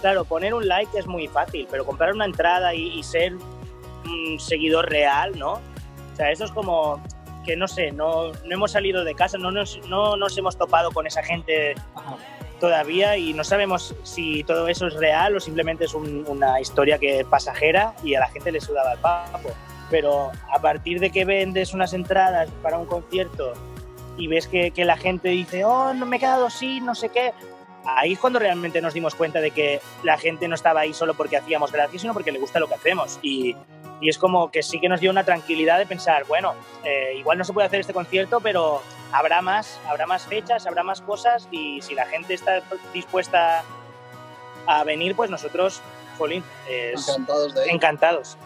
Claro, 0.00 0.24
poner 0.24 0.54
un 0.54 0.68
like 0.68 0.96
es 0.96 1.06
muy 1.06 1.26
fácil, 1.26 1.66
pero 1.70 1.84
comprar 1.84 2.12
una 2.12 2.24
entrada 2.24 2.72
y, 2.74 3.02
ser 3.02 3.34
un 3.34 4.38
seguidor 4.38 4.88
real, 4.88 5.36
¿no? 5.36 5.54
O 5.54 6.16
sea, 6.16 6.30
eso 6.30 6.44
es 6.44 6.52
como 6.52 7.02
que 7.48 7.56
no 7.56 7.66
sé, 7.66 7.92
no, 7.92 8.30
no 8.30 8.54
hemos 8.54 8.72
salido 8.72 9.04
de 9.04 9.14
casa, 9.14 9.38
no 9.38 9.50
nos, 9.50 9.80
no 9.88 10.18
nos 10.18 10.36
hemos 10.36 10.58
topado 10.58 10.90
con 10.90 11.06
esa 11.06 11.22
gente 11.22 11.74
todavía 12.60 13.16
y 13.16 13.32
no 13.32 13.42
sabemos 13.42 13.94
si 14.02 14.44
todo 14.44 14.68
eso 14.68 14.86
es 14.86 14.94
real 14.96 15.34
o 15.34 15.40
simplemente 15.40 15.86
es 15.86 15.94
una 15.94 16.60
historia 16.60 16.98
que 16.98 17.24
pasajera 17.24 17.94
y 18.04 18.14
a 18.16 18.20
la 18.20 18.28
gente 18.28 18.52
le 18.52 18.60
sudaba 18.60 18.92
el 18.92 18.98
papo. 18.98 19.48
Pero 19.90 20.30
a 20.52 20.60
partir 20.60 21.00
de 21.00 21.08
que 21.08 21.24
vendes 21.24 21.72
unas 21.72 21.94
entradas 21.94 22.50
para 22.62 22.76
un 22.76 22.84
concierto 22.84 23.54
y 24.18 24.26
ves 24.26 24.46
que, 24.46 24.70
que 24.70 24.84
la 24.84 24.98
gente 24.98 25.30
dice, 25.30 25.64
oh, 25.64 25.94
no 25.94 26.04
me 26.04 26.18
he 26.18 26.20
quedado 26.20 26.50
sin, 26.50 26.84
no 26.84 26.94
sé 26.94 27.08
qué, 27.08 27.32
ahí 27.86 28.12
es 28.12 28.18
cuando 28.18 28.38
realmente 28.38 28.82
nos 28.82 28.92
dimos 28.92 29.14
cuenta 29.14 29.40
de 29.40 29.52
que 29.52 29.80
la 30.02 30.18
gente 30.18 30.48
no 30.48 30.54
estaba 30.54 30.80
ahí 30.80 30.92
solo 30.92 31.14
porque 31.14 31.38
hacíamos 31.38 31.72
gracia, 31.72 31.98
sino 31.98 32.12
porque 32.12 32.32
le 32.32 32.38
gusta 32.38 32.60
lo 32.60 32.68
que 32.68 32.74
hacemos. 32.74 33.18
Y, 33.22 33.56
y 34.00 34.08
es 34.08 34.18
como 34.18 34.50
que 34.50 34.62
sí 34.62 34.80
que 34.80 34.88
nos 34.88 35.00
dio 35.00 35.10
una 35.10 35.24
tranquilidad 35.24 35.78
de 35.78 35.86
pensar, 35.86 36.24
bueno, 36.26 36.54
eh, 36.84 37.14
igual 37.16 37.38
no 37.38 37.44
se 37.44 37.52
puede 37.52 37.66
hacer 37.66 37.80
este 37.80 37.92
concierto, 37.92 38.40
pero 38.40 38.82
habrá 39.12 39.42
más, 39.42 39.80
habrá 39.88 40.06
más 40.06 40.24
fechas, 40.24 40.66
habrá 40.66 40.82
más 40.82 41.00
cosas 41.00 41.48
y 41.50 41.80
si 41.82 41.94
la 41.94 42.06
gente 42.06 42.34
está 42.34 42.62
dispuesta 42.92 43.64
a 44.66 44.84
venir, 44.84 45.16
pues 45.16 45.30
nosotros, 45.30 45.80
jolín, 46.18 46.44
encantados. 46.68 47.54
De 47.54 47.70
encantados. 47.70 48.36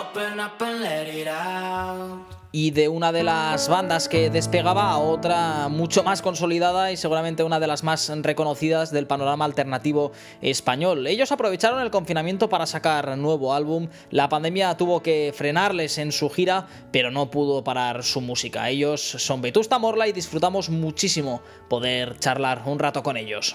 Open 0.00 0.40
up 0.40 0.62
and 0.62 0.80
let 0.80 1.08
it 1.08 1.28
out. 1.28 2.35
Y 2.58 2.70
de 2.70 2.88
una 2.88 3.12
de 3.12 3.22
las 3.22 3.68
bandas 3.68 4.08
que 4.08 4.30
despegaba 4.30 4.90
a 4.90 4.96
otra 4.96 5.68
mucho 5.68 6.02
más 6.02 6.22
consolidada 6.22 6.90
y 6.90 6.96
seguramente 6.96 7.42
una 7.42 7.60
de 7.60 7.66
las 7.66 7.84
más 7.84 8.10
reconocidas 8.22 8.90
del 8.90 9.06
panorama 9.06 9.44
alternativo 9.44 10.12
español. 10.40 11.06
Ellos 11.06 11.30
aprovecharon 11.32 11.82
el 11.82 11.90
confinamiento 11.90 12.48
para 12.48 12.64
sacar 12.64 13.18
nuevo 13.18 13.52
álbum, 13.52 13.88
la 14.10 14.30
pandemia 14.30 14.74
tuvo 14.78 15.02
que 15.02 15.34
frenarles 15.36 15.98
en 15.98 16.12
su 16.12 16.30
gira, 16.30 16.66
pero 16.92 17.10
no 17.10 17.30
pudo 17.30 17.62
parar 17.62 18.02
su 18.02 18.22
música. 18.22 18.70
Ellos 18.70 19.02
son 19.02 19.42
Vetusta 19.42 19.78
Morla 19.78 20.08
y 20.08 20.12
disfrutamos 20.12 20.70
muchísimo 20.70 21.42
poder 21.68 22.18
charlar 22.20 22.62
un 22.64 22.78
rato 22.78 23.02
con 23.02 23.18
ellos. 23.18 23.54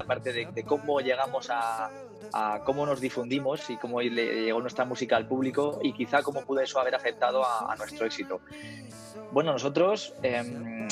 Aparte 0.00 0.32
de, 0.32 0.64
cómo 0.64 1.00
llegamos 1.00 1.48
a, 1.50 1.90
cómo 2.64 2.86
nos 2.86 3.00
difundimos 3.00 3.68
y 3.70 3.76
cómo 3.76 4.00
le 4.00 4.44
llegó 4.44 4.60
nuestra 4.60 4.84
música 4.84 5.16
al 5.16 5.26
público 5.26 5.78
y 5.82 5.92
quizá 5.92 6.22
cómo 6.22 6.42
pudo 6.42 6.60
eso 6.60 6.80
haber 6.80 6.94
afectado 6.94 7.44
a, 7.44 7.74
nuestro 7.76 8.06
éxito. 8.06 8.40
Bueno, 9.32 9.52
nosotros 9.52 10.14
em, 10.22 10.88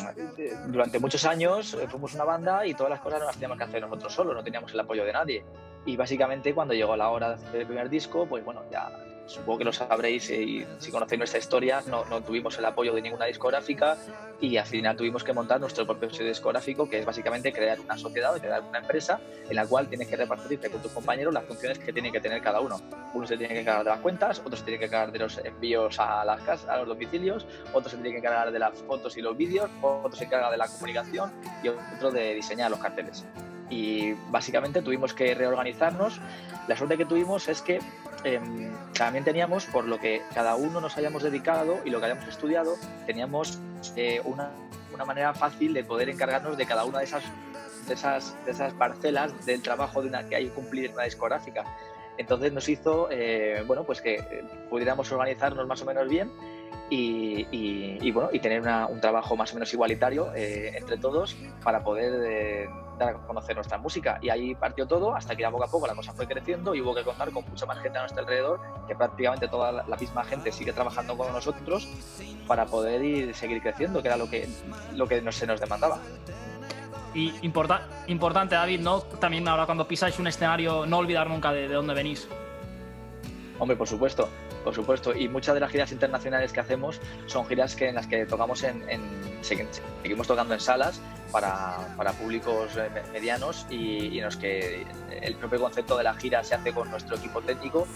durante 0.69 0.99
muchos 0.99 1.25
años 1.25 1.75
eh, 1.75 1.89
fuimos 1.89 2.15
una 2.15 2.25
banda 2.25 2.67
y 2.67 2.75
todas 2.75 2.91
las 2.91 3.01
cosas 3.01 3.21
las 3.21 3.35
teníamos 3.35 3.59
que 3.59 3.65
hacer 3.65 3.83
nosotros 3.83 4.13
solos, 4.13 4.35
no 4.35 4.45
teníamos 4.45 4.73
el 4.73 4.81
apoyo 4.81 5.05
de 5.05 5.13
nadie. 5.13 5.45
Y 5.87 5.97
básicamente 5.97 6.55
cuando 6.55 6.75
llegó 6.75 6.97
la 6.97 7.09
hora 7.09 7.31
de 7.31 7.35
hacer 7.35 7.61
el 7.61 7.67
primer 7.67 7.89
disco, 7.89 8.27
pues 8.27 8.45
bueno, 8.45 8.63
ya 8.71 8.91
supongo 9.29 9.59
que 9.59 9.65
lo 9.65 9.73
sabréis 9.73 10.31
eh, 10.31 10.43
y 10.43 10.67
si 10.79 10.91
conocéis 10.91 11.19
nuestra 11.19 11.39
historia, 11.39 11.83
no, 11.87 12.05
no, 12.07 12.23
tuvimos 12.23 12.59
el 12.59 12.65
apoyo 12.65 12.95
de 12.95 13.03
ninguna 13.03 13.27
discográfica 13.27 13.97
y 14.41 14.57
al 14.57 14.67
final 14.67 14.97
tuvimos 14.97 15.23
que 15.23 15.33
montar 15.33 15.61
nuestro 15.61 15.87
propio 15.87 16.11
sello 16.11 16.29
discográfico, 16.29 16.89
que 16.89 17.01
es 17.01 17.05
básicamente 17.05 17.53
crear 17.53 17.79
una 17.79 17.97
sociedad 17.97 18.35
o 18.35 18.41
crear 18.41 18.63
una 18.63 18.79
empresa 18.79 19.21
en 19.49 19.55
la 19.55 19.67
cual 19.67 19.89
tienes 19.89 20.09
que 20.09 20.17
repartirte 20.17 20.71
con 20.71 20.81
tus 20.81 20.93
compañeros 20.93 21.35
las 21.35 21.45
funciones 21.45 21.79
que 21.79 21.93
tiene 21.93 22.11
que 22.11 22.21
tener 22.21 22.41
cada 22.43 22.61
uno. 22.61 22.81
Uno 23.15 23.27
se 23.27 23.37
tiene 23.37 23.55
que 23.55 23.61
encargar 23.61 23.85
de 23.85 23.91
las 23.91 24.01
cuentas, 24.01 24.41
otro 24.41 24.57
se 24.57 24.65
tiene 24.65 24.79
que 24.79 24.87
encargar 24.87 25.13
de 25.13 25.19
los 25.19 25.39
envíos 25.39 25.99
a 26.01 26.25
las 26.25 26.41
casas, 26.43 26.69
a 26.69 26.79
los 26.79 26.89
domicilios, 26.89 27.47
otro 27.73 27.91
se 27.91 27.97
tiene 27.97 28.13
que 28.13 28.19
encargar 28.19 28.51
de 28.51 28.59
las 28.59 28.79
fotos 28.83 29.17
y 29.17 29.23
los 29.23 29.37
vídeos, 29.37 29.71
otro 29.83 30.17
se 30.17 30.25
encarga 30.25 30.51
de 30.51 30.57
la 30.57 30.69
comunicación 30.69 31.33
y 31.63 31.69
otro 31.69 32.11
de 32.11 32.35
diseñar 32.35 32.71
los 32.71 32.81
carteles 32.81 33.25
y 33.71 34.15
básicamente 34.31 34.83
tuvimos 34.83 35.13
que 35.13 35.35
reorganizarnos. 35.35 36.21
La 36.69 36.77
suerte 36.77 36.97
que 36.97 37.05
tuvimos 37.05 37.49
es 37.49 37.61
que 37.63 37.81
em, 38.25 38.71
también 38.93 39.25
teníamos, 39.25 39.67
por 39.67 39.85
lo 39.85 39.99
que 39.99 40.23
cada 40.35 40.57
uno 40.57 40.81
nos 40.81 40.97
hayamos 40.97 41.23
dedicado 41.23 41.79
y 41.85 41.91
lo 41.91 42.01
que 42.01 42.07
hayamos 42.07 42.29
estudiado, 42.29 42.77
teníamos 43.07 43.59
eh, 43.97 44.21
una, 44.25 44.51
una, 44.93 45.05
manera 45.05 45.35
fácil 45.35 45.73
de 45.73 45.85
poder 45.85 46.09
encargarnos 46.09 46.57
de 46.57 46.67
cada 46.67 46.85
una 46.85 46.99
de 46.99 47.05
esas, 47.05 47.23
de 47.87 47.95
esas, 47.95 48.37
de 48.45 48.53
esas 48.53 48.73
parcelas 48.75 49.47
del 49.47 49.63
trabajo 49.63 50.03
de 50.03 50.09
una, 50.09 50.29
que 50.29 50.37
hay 50.37 50.47
que 50.47 50.53
cumplir 50.53 50.87
en 50.87 50.95
una 50.95 51.05
discográfica. 51.05 51.65
Entonces 52.17 52.53
nos 52.53 52.69
hizo, 52.69 53.09
eh, 53.11 53.63
bueno, 53.67 53.85
pues 53.85 54.01
que 54.01 54.17
eh, 54.17 54.45
pudiéramos 54.69 55.11
organizarnos 55.13 55.67
más 55.67 55.81
o 55.83 55.85
menos 55.85 56.09
bien 56.09 56.31
y, 56.91 58.11
bueno, 58.11 58.31
y 58.33 58.39
tener 58.39 58.63
un 58.89 59.01
trabajo 59.01 59.37
más 59.37 59.51
o 59.53 59.55
menos 59.55 59.73
igualitario 59.73 60.33
eh, 60.35 60.73
entre 60.77 60.97
todos 60.97 61.37
para 61.63 61.83
poder 61.83 62.13
eh, 62.25 62.69
dar 62.99 63.11
a 63.11 63.19
conocer 63.27 63.55
nuestra 63.55 63.79
música. 63.79 64.19
Y 64.23 64.31
ahí 64.31 64.55
partió 64.55 64.87
todo 64.87 65.15
hasta 65.15 65.37
que 65.37 65.43
ya 65.43 65.51
poco 65.51 65.65
a 65.65 65.69
poco 65.69 65.87
la 65.87 65.95
cosa 65.95 66.13
fue 66.13 66.27
creciendo 66.27 66.75
y 66.75 66.81
hubo 66.81 66.95
que 66.95 67.03
contar 67.03 67.31
con 67.31 67.45
mucha 67.49 67.67
más 67.67 67.79
gente 67.81 67.99
a 67.99 68.03
nuestro 68.03 68.23
alrededor, 68.23 68.61
que 68.87 68.95
prácticamente 68.95 69.49
toda 69.49 69.73
la, 69.73 69.97
misma 69.99 70.25
gente 70.25 70.53
sigue 70.53 70.73
trabajando 70.73 71.17
con 71.17 71.33
nosotros 71.33 71.89
para 72.47 72.67
poder 72.67 73.05
ir, 73.05 73.35
seguir 73.35 73.61
creciendo, 73.61 74.01
que 74.01 74.09
era 74.09 74.17
lo 74.17 74.31
que, 74.31 74.49
lo 74.95 75.07
que 75.07 75.33
se 75.33 75.47
nos 75.47 75.61
demandaba. 75.61 75.99
Y 77.15 77.35
importante, 77.43 78.55
David, 78.55 78.81
¿no? 78.81 79.01
También 79.01 79.47
ahora 79.49 79.67
cuando 79.67 79.89
pisáis 79.89 80.19
un 80.19 80.27
escenario, 80.27 80.87
no 80.87 80.99
olvidar 80.99 81.29
nunca 81.29 81.53
de, 81.53 81.67
de 81.67 81.75
dónde 81.75 81.95
venís. 81.95 82.29
Hombre, 83.59 83.77
por 83.77 83.89
supuesto 83.89 84.29
por 84.65 84.75
supuesto. 84.75 85.15
Y 85.15 85.29
muchas 85.29 85.55
de 85.55 85.61
las 85.61 85.71
giras 85.71 85.93
internacionales 85.93 86.53
que 86.53 86.61
hacemos 86.61 87.01
son 87.27 87.47
giras 87.47 87.75
que 87.75 87.89
en 87.89 87.95
las 87.95 88.07
que 88.07 88.27
tocamos 88.27 88.63
en, 88.63 88.83
seguimos 89.41 90.27
tocando 90.27 90.55
en 90.55 90.61
salas 90.61 91.01
para, 91.31 91.95
para 91.97 92.13
públicos 92.13 92.77
eh, 92.77 92.91
medianos 93.13 93.67
y, 93.71 94.19
en 94.19 94.25
los 94.25 94.37
que 94.37 94.87
el 95.23 95.35
propio 95.37 95.61
concepto 95.61 95.97
de 95.97 96.05
la 96.05 96.15
gira 96.15 96.43
se 96.45 96.55
hace 96.55 96.73
con 96.73 96.91
nuestro 96.91 97.17
equipo 97.17 97.41
técnico 97.41 97.87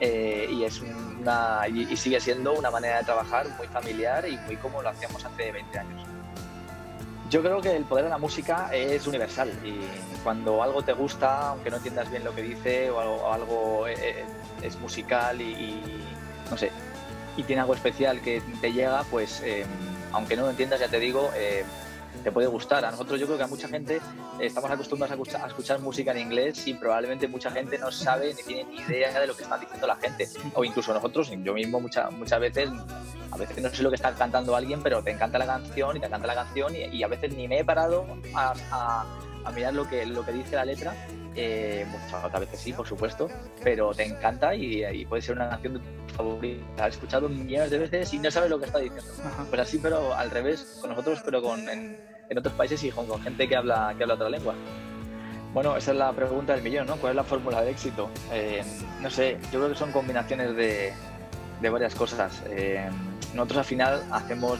eh, 0.00 0.48
y 0.50 0.64
es 0.64 0.80
una 0.80 1.60
y, 1.68 1.96
sigue 1.96 2.20
siendo 2.20 2.52
una 2.54 2.70
manera 2.70 2.98
de 2.98 3.04
trabajar 3.04 3.48
muy 3.56 3.66
familiar 3.68 4.26
y 4.28 4.36
muy 4.38 4.56
como 4.56 4.82
lo 4.82 4.88
hacíamos 4.88 5.24
hace 5.24 5.52
20 5.52 5.78
años. 5.78 6.02
Yo 7.32 7.40
creo 7.40 7.62
que 7.62 7.74
el 7.74 7.84
poder 7.84 8.04
de 8.04 8.10
la 8.10 8.18
música 8.18 8.68
es 8.74 9.06
universal 9.06 9.50
y 9.64 9.80
cuando 10.22 10.62
algo 10.62 10.82
te 10.82 10.92
gusta, 10.92 11.48
aunque 11.48 11.70
no 11.70 11.78
entiendas 11.78 12.10
bien 12.10 12.24
lo 12.24 12.34
que 12.34 12.42
dice 12.42 12.90
o 12.90 13.32
algo, 13.32 13.88
eh, 13.88 14.22
es 14.60 14.78
musical 14.80 15.40
y, 15.40 15.80
no 16.50 16.58
sé, 16.58 16.70
y 17.38 17.42
tiene 17.44 17.62
algo 17.62 17.72
especial 17.72 18.20
que 18.20 18.42
te 18.60 18.70
llega, 18.74 19.02
pues 19.04 19.40
em, 19.46 19.66
aunque 20.12 20.36
no 20.36 20.42
lo 20.42 20.50
entiendas, 20.50 20.78
ya 20.78 20.88
te 20.88 21.00
digo, 21.00 21.30
em, 21.34 21.64
te 22.22 22.32
puede 22.32 22.46
gustar. 22.46 22.84
A 22.84 22.90
nosotros 22.90 23.18
yo 23.18 23.26
creo 23.26 23.38
que 23.38 23.44
a 23.44 23.46
mucha 23.46 23.68
gente 23.68 24.00
estamos 24.40 24.70
acostumbrados 24.70 25.34
a 25.34 25.46
escuchar, 25.46 25.80
música 25.80 26.12
en 26.12 26.18
inglés 26.18 26.66
y 26.66 26.74
probablemente 26.74 27.28
mucha 27.28 27.50
gente 27.50 27.78
no 27.78 27.90
sabe 27.90 28.34
ni 28.34 28.42
tiene 28.42 28.64
ni 28.64 28.76
idea 28.78 29.18
de 29.18 29.26
lo 29.26 29.36
que 29.36 29.42
está 29.42 29.58
diciendo 29.58 29.86
la 29.86 29.96
gente. 29.96 30.28
O 30.54 30.64
incluso 30.64 30.92
nosotros, 30.92 31.30
yo 31.42 31.54
mismo 31.54 31.80
muchas 31.80 32.10
muchas 32.12 32.40
veces, 32.40 32.70
a 33.30 33.36
veces 33.36 33.62
no 33.62 33.70
sé 33.70 33.82
lo 33.82 33.90
que 33.90 33.96
está 33.96 34.12
cantando 34.14 34.54
alguien, 34.54 34.82
pero 34.82 35.02
te 35.02 35.10
encanta 35.10 35.38
la 35.38 35.46
canción 35.46 35.96
y 35.96 36.00
te 36.00 36.06
encanta 36.06 36.26
la 36.26 36.34
canción 36.34 36.74
y, 36.74 37.02
a 37.02 37.08
veces 37.08 37.34
ni 37.34 37.48
me 37.48 37.60
he 37.60 37.64
parado 37.64 38.06
a, 38.34 39.04
mirar 39.54 39.74
lo 39.74 39.88
que, 39.88 40.06
lo 40.06 40.24
que 40.24 40.32
dice 40.32 40.56
la 40.56 40.64
letra 40.64 40.94
eh, 41.34 41.86
muchas 41.88 42.40
veces 42.40 42.60
sí, 42.60 42.72
por 42.72 42.86
supuesto, 42.86 43.28
pero 43.62 43.92
te 43.94 44.04
encanta 44.04 44.54
y, 44.54 45.04
puede 45.06 45.22
ser 45.22 45.36
una 45.36 45.48
canción 45.50 45.74
de 45.74 45.80
tu 45.80 46.14
favorita. 46.14 46.84
Has 46.84 46.94
escuchado 46.94 47.28
millones 47.28 47.70
de 47.70 47.78
veces 47.78 48.12
y 48.12 48.18
no 48.18 48.30
sabes 48.30 48.50
lo 48.50 48.58
que 48.58 48.66
está 48.66 48.78
diciendo. 48.78 49.12
Pues 49.48 49.60
así, 49.60 49.78
pero 49.78 50.14
al 50.14 50.30
revés, 50.30 50.78
con 50.80 50.90
nosotros, 50.90 51.20
pero 51.24 51.42
con, 51.42 51.68
en, 51.68 51.98
otros 52.36 52.54
países 52.54 52.82
y 52.84 52.90
con, 52.90 53.08
gente 53.22 53.48
que 53.48 53.56
habla, 53.56 53.94
que 53.96 54.04
habla 54.04 54.14
otra 54.14 54.28
lengua. 54.28 54.54
Bueno, 55.52 55.76
esa 55.76 55.92
es 55.92 55.98
la 55.98 56.12
pregunta 56.12 56.54
del 56.54 56.62
millón, 56.62 56.86
¿no? 56.86 56.96
¿Cuál 56.96 57.12
es 57.12 57.16
la 57.16 57.24
fórmula 57.24 57.60
de 57.62 57.70
éxito? 57.72 58.08
Eh, 58.32 58.62
no 59.00 59.10
sé, 59.10 59.36
yo 59.52 59.58
creo 59.58 59.68
que 59.68 59.74
son 59.74 59.92
combinaciones 59.92 60.56
de, 60.56 60.94
de 61.60 61.70
varias 61.70 61.94
cosas. 61.94 62.42
Eh, 62.50 62.88
nosotros 63.34 63.58
al 63.58 63.64
final 63.64 64.02
hacemos, 64.10 64.58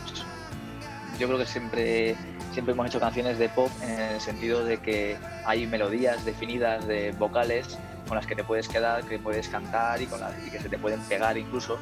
yo 1.23 1.29
creo 1.29 1.39
que 1.39 1.47
siempre 1.47 2.17
siempre 2.53 2.73
hemos 2.73 2.89
hecho 2.89 2.99
canciones 2.99 3.39
de 3.39 3.49
pop 3.49 3.71
en 3.81 4.01
el 4.01 4.21
sentido 4.21 4.65
de 4.65 4.79
que 4.79 5.17
hay 5.45 5.69
melodías 5.69 6.25
definidas 6.25 6.85
de 6.89 7.13
vocales 7.13 7.79
con 8.09 8.17
las 8.17 8.27
que 8.27 8.35
te 8.35 8.43
puedes 8.43 8.67
quedar, 8.67 9.05
que 9.05 9.21
puedes 9.21 9.49
cantar 9.49 10.03
y, 10.03 10.07
con 10.07 10.19
las, 10.19 10.35
que 10.35 10.59
se 10.59 10.69
te 10.69 10.79
pueden 10.79 11.01
pegar 11.03 11.39
incluso. 11.39 11.79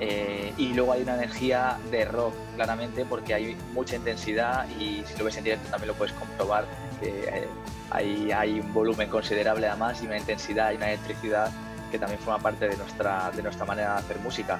Eh, 0.00 0.52
y 0.58 0.72
luego 0.74 0.94
hay 0.94 1.02
una 1.02 1.14
energía 1.14 1.78
de 1.92 2.04
rock, 2.06 2.34
claramente, 2.56 3.04
porque 3.04 3.34
hay 3.34 3.56
mucha 3.72 3.94
intensidad 3.94 4.68
y 4.70 5.04
si 5.06 5.16
lo 5.16 5.26
ves 5.26 5.36
en 5.36 5.44
directo 5.44 5.68
también 5.70 5.88
lo 5.88 5.94
puedes 5.94 6.12
comprobar, 6.14 6.64
eh, 7.02 7.46
hay, 7.90 8.32
hay, 8.32 8.58
un 8.58 8.74
volumen 8.74 9.08
considerable 9.08 9.68
además 9.68 10.02
y 10.02 10.06
una 10.06 10.18
intensidad 10.18 10.72
y 10.72 10.76
una 10.76 10.88
electricidad 10.88 11.52
que 11.92 12.00
también 12.00 12.20
forma 12.20 12.40
parte 12.40 12.68
de 12.68 12.76
nuestra, 12.76 13.30
de 13.30 13.44
nuestra 13.44 13.64
manera 13.64 13.92
de 13.92 13.98
hacer 14.00 14.18
música. 14.18 14.58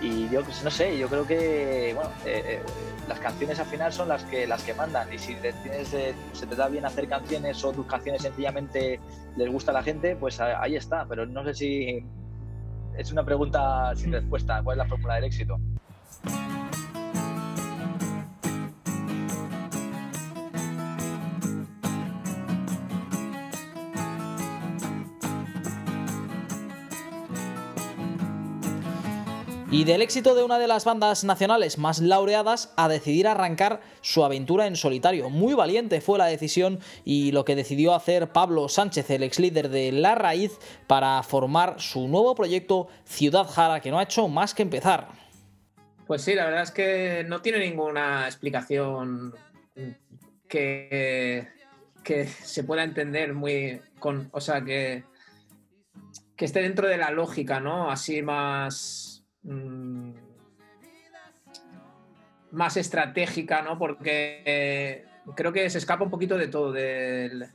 Y 0.00 0.28
yo 0.30 0.42
pues, 0.42 0.64
no 0.64 0.70
sé, 0.70 0.98
yo 0.98 1.08
creo 1.08 1.26
que 1.26 1.92
bueno, 1.94 2.10
eh, 2.24 2.42
eh, 2.46 2.62
las 3.08 3.20
canciones 3.20 3.58
al 3.60 3.66
final 3.66 3.92
son 3.92 4.08
las 4.08 4.24
que 4.24 4.46
las 4.46 4.62
que 4.62 4.72
mandan. 4.74 5.12
Y 5.12 5.18
si 5.18 5.34
tienes, 5.34 5.92
eh, 5.92 6.14
se 6.32 6.46
te 6.46 6.56
da 6.56 6.68
bien 6.68 6.86
hacer 6.86 7.08
canciones 7.08 7.62
o 7.64 7.72
tus 7.72 7.86
canciones 7.86 8.22
sencillamente 8.22 8.98
les 9.36 9.50
gusta 9.50 9.72
a 9.72 9.74
la 9.74 9.82
gente, 9.82 10.16
pues 10.16 10.40
ahí 10.40 10.76
está. 10.76 11.04
Pero 11.06 11.26
no 11.26 11.44
sé 11.44 11.54
si 11.54 12.04
es 12.96 13.12
una 13.12 13.24
pregunta 13.24 13.94
sin 13.94 14.12
respuesta. 14.12 14.62
¿Cuál 14.62 14.78
es 14.78 14.84
la 14.84 14.88
fórmula 14.88 15.14
del 15.16 15.24
éxito? 15.24 15.58
Y 29.72 29.84
del 29.84 30.02
éxito 30.02 30.34
de 30.34 30.42
una 30.42 30.58
de 30.58 30.66
las 30.66 30.84
bandas 30.84 31.22
nacionales 31.22 31.78
más 31.78 32.00
laureadas 32.00 32.74
a 32.76 32.88
decidir 32.88 33.28
arrancar 33.28 33.80
su 34.00 34.24
aventura 34.24 34.66
en 34.66 34.74
solitario. 34.74 35.30
Muy 35.30 35.54
valiente 35.54 36.00
fue 36.00 36.18
la 36.18 36.26
decisión 36.26 36.80
y 37.04 37.30
lo 37.30 37.44
que 37.44 37.54
decidió 37.54 37.94
hacer 37.94 38.32
Pablo 38.32 38.68
Sánchez, 38.68 39.08
el 39.10 39.22
ex 39.22 39.38
líder 39.38 39.68
de 39.68 39.92
La 39.92 40.16
Raíz, 40.16 40.58
para 40.88 41.22
formar 41.22 41.80
su 41.80 42.08
nuevo 42.08 42.34
proyecto 42.34 42.88
Ciudad 43.04 43.46
Jara, 43.48 43.80
que 43.80 43.92
no 43.92 44.00
ha 44.00 44.02
hecho 44.02 44.26
más 44.26 44.54
que 44.54 44.62
empezar. 44.62 45.06
Pues 46.08 46.22
sí, 46.22 46.34
la 46.34 46.46
verdad 46.46 46.64
es 46.64 46.72
que 46.72 47.24
no 47.28 47.40
tiene 47.40 47.60
ninguna 47.60 48.26
explicación 48.26 49.32
que, 50.48 51.46
que 52.02 52.26
se 52.26 52.64
pueda 52.64 52.82
entender 52.82 53.34
muy 53.34 53.80
o 54.32 54.40
sea, 54.40 54.64
que, 54.64 55.04
que 56.34 56.44
esté 56.44 56.60
dentro 56.62 56.88
de 56.88 56.96
la 56.96 57.12
lógica, 57.12 57.60
¿no? 57.60 57.88
Así 57.88 58.20
más 58.22 59.09
Mm, 59.42 60.12
más 62.52 62.76
estratégica, 62.76 63.62
¿no? 63.62 63.78
Porque 63.78 64.42
eh, 64.44 65.04
creo 65.34 65.52
que 65.52 65.70
se 65.70 65.78
escapa 65.78 66.04
un 66.04 66.10
poquito 66.10 66.36
de 66.36 66.48
todo, 66.48 66.72
de, 66.72 67.48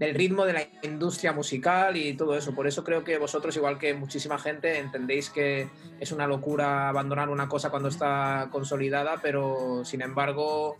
del 0.00 0.14
ritmo 0.14 0.44
de 0.46 0.52
la 0.52 0.62
industria 0.82 1.32
musical 1.32 1.96
y 1.96 2.14
todo 2.14 2.36
eso. 2.36 2.54
Por 2.54 2.66
eso 2.66 2.82
creo 2.82 3.04
que 3.04 3.18
vosotros, 3.18 3.56
igual 3.56 3.78
que 3.78 3.94
muchísima 3.94 4.38
gente, 4.38 4.78
entendéis 4.78 5.30
que 5.30 5.68
es 6.00 6.12
una 6.12 6.26
locura 6.26 6.88
abandonar 6.88 7.28
una 7.28 7.48
cosa 7.48 7.70
cuando 7.70 7.88
está 7.88 8.48
consolidada, 8.50 9.18
pero 9.22 9.84
sin 9.84 10.02
embargo 10.02 10.78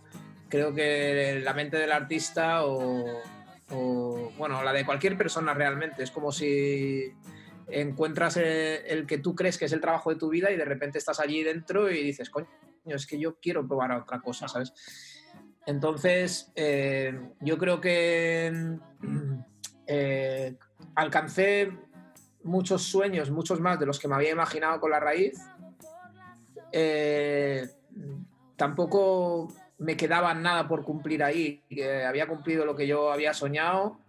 creo 0.49 0.73
que 0.73 1.39
la 1.43 1.53
mente 1.53 1.77
del 1.77 1.91
artista 1.93 2.65
o, 2.65 3.21
bueno, 4.37 4.61
la 4.63 4.73
de 4.73 4.85
cualquier 4.85 5.17
persona 5.17 5.53
realmente, 5.53 6.03
es 6.03 6.11
como 6.11 6.31
si 6.33 7.13
encuentras 7.71 8.37
el, 8.37 9.05
que 9.07 9.17
tú 9.17 9.35
crees 9.35 9.57
que 9.57 9.65
es 9.65 9.71
el 9.71 9.81
trabajo 9.81 10.09
de 10.09 10.17
tu 10.17 10.29
vida 10.29 10.51
y 10.51 10.57
de 10.57 10.65
repente 10.65 10.97
estás 10.97 11.19
allí 11.19 11.43
dentro 11.43 11.89
y 11.89 12.03
dices, 12.03 12.29
coño, 12.29 12.47
es 12.85 13.05
que 13.05 13.19
yo 13.19 13.35
quiero 13.39 13.67
probar 13.67 13.91
otra 13.91 14.19
cosa, 14.21 14.47
¿sabes? 14.47 14.73
Entonces, 15.65 16.51
eh, 16.55 17.29
yo 17.39 17.57
creo 17.57 17.79
que 17.79 18.77
eh, 19.87 20.55
alcancé 20.95 21.71
muchos 22.43 22.83
sueños, 22.83 23.29
muchos 23.29 23.59
más 23.59 23.79
de 23.79 23.85
los 23.85 23.99
que 23.99 24.07
me 24.07 24.15
había 24.15 24.31
imaginado 24.31 24.79
con 24.79 24.91
la 24.91 24.99
raíz. 24.99 25.39
Eh, 26.71 27.69
tampoco 28.55 29.53
me 29.77 29.95
quedaba 29.95 30.33
nada 30.33 30.67
por 30.67 30.83
cumplir 30.83 31.23
ahí. 31.23 31.63
había 32.07 32.27
cumplido 32.27 32.65
lo 32.65 32.75
que 32.75 32.87
yo 32.87 33.11
había 33.11 33.33
soñado. 33.33 33.99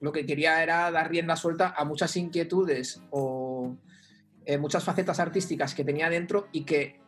Lo 0.00 0.12
que 0.12 0.26
quería 0.26 0.62
era 0.62 0.90
dar 0.90 1.10
rienda 1.10 1.36
suelta 1.36 1.74
a 1.76 1.84
muchas 1.84 2.16
inquietudes 2.16 3.02
o 3.10 3.76
muchas 4.58 4.82
facetas 4.82 5.20
artísticas 5.20 5.76
que 5.76 5.84
tenía 5.84 6.10
dentro 6.10 6.48
y 6.50 6.64
que 6.64 7.00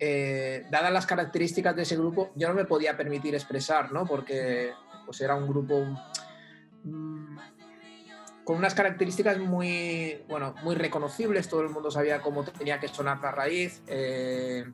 eh, 0.00 0.64
dadas 0.70 0.92
las 0.92 1.06
características 1.06 1.74
de 1.74 1.82
ese 1.82 1.96
grupo, 1.96 2.30
yo 2.36 2.48
no 2.48 2.54
me 2.54 2.64
podía 2.64 2.96
permitir 2.96 3.34
expresar, 3.34 3.90
¿no? 3.90 4.06
Porque 4.06 4.70
pues 5.04 5.20
era 5.20 5.34
un 5.34 5.48
grupo 5.48 5.84
mm, 6.84 7.36
con 8.44 8.56
unas 8.56 8.74
características 8.74 9.38
muy, 9.38 10.22
bueno, 10.28 10.54
muy 10.62 10.76
reconocibles, 10.76 11.48
todo 11.48 11.62
el 11.62 11.70
mundo 11.70 11.90
sabía 11.90 12.20
cómo 12.20 12.44
tenía 12.44 12.78
que 12.78 12.86
sonar 12.86 13.20
la 13.20 13.32
raíz, 13.32 13.82
eh, 13.88 14.66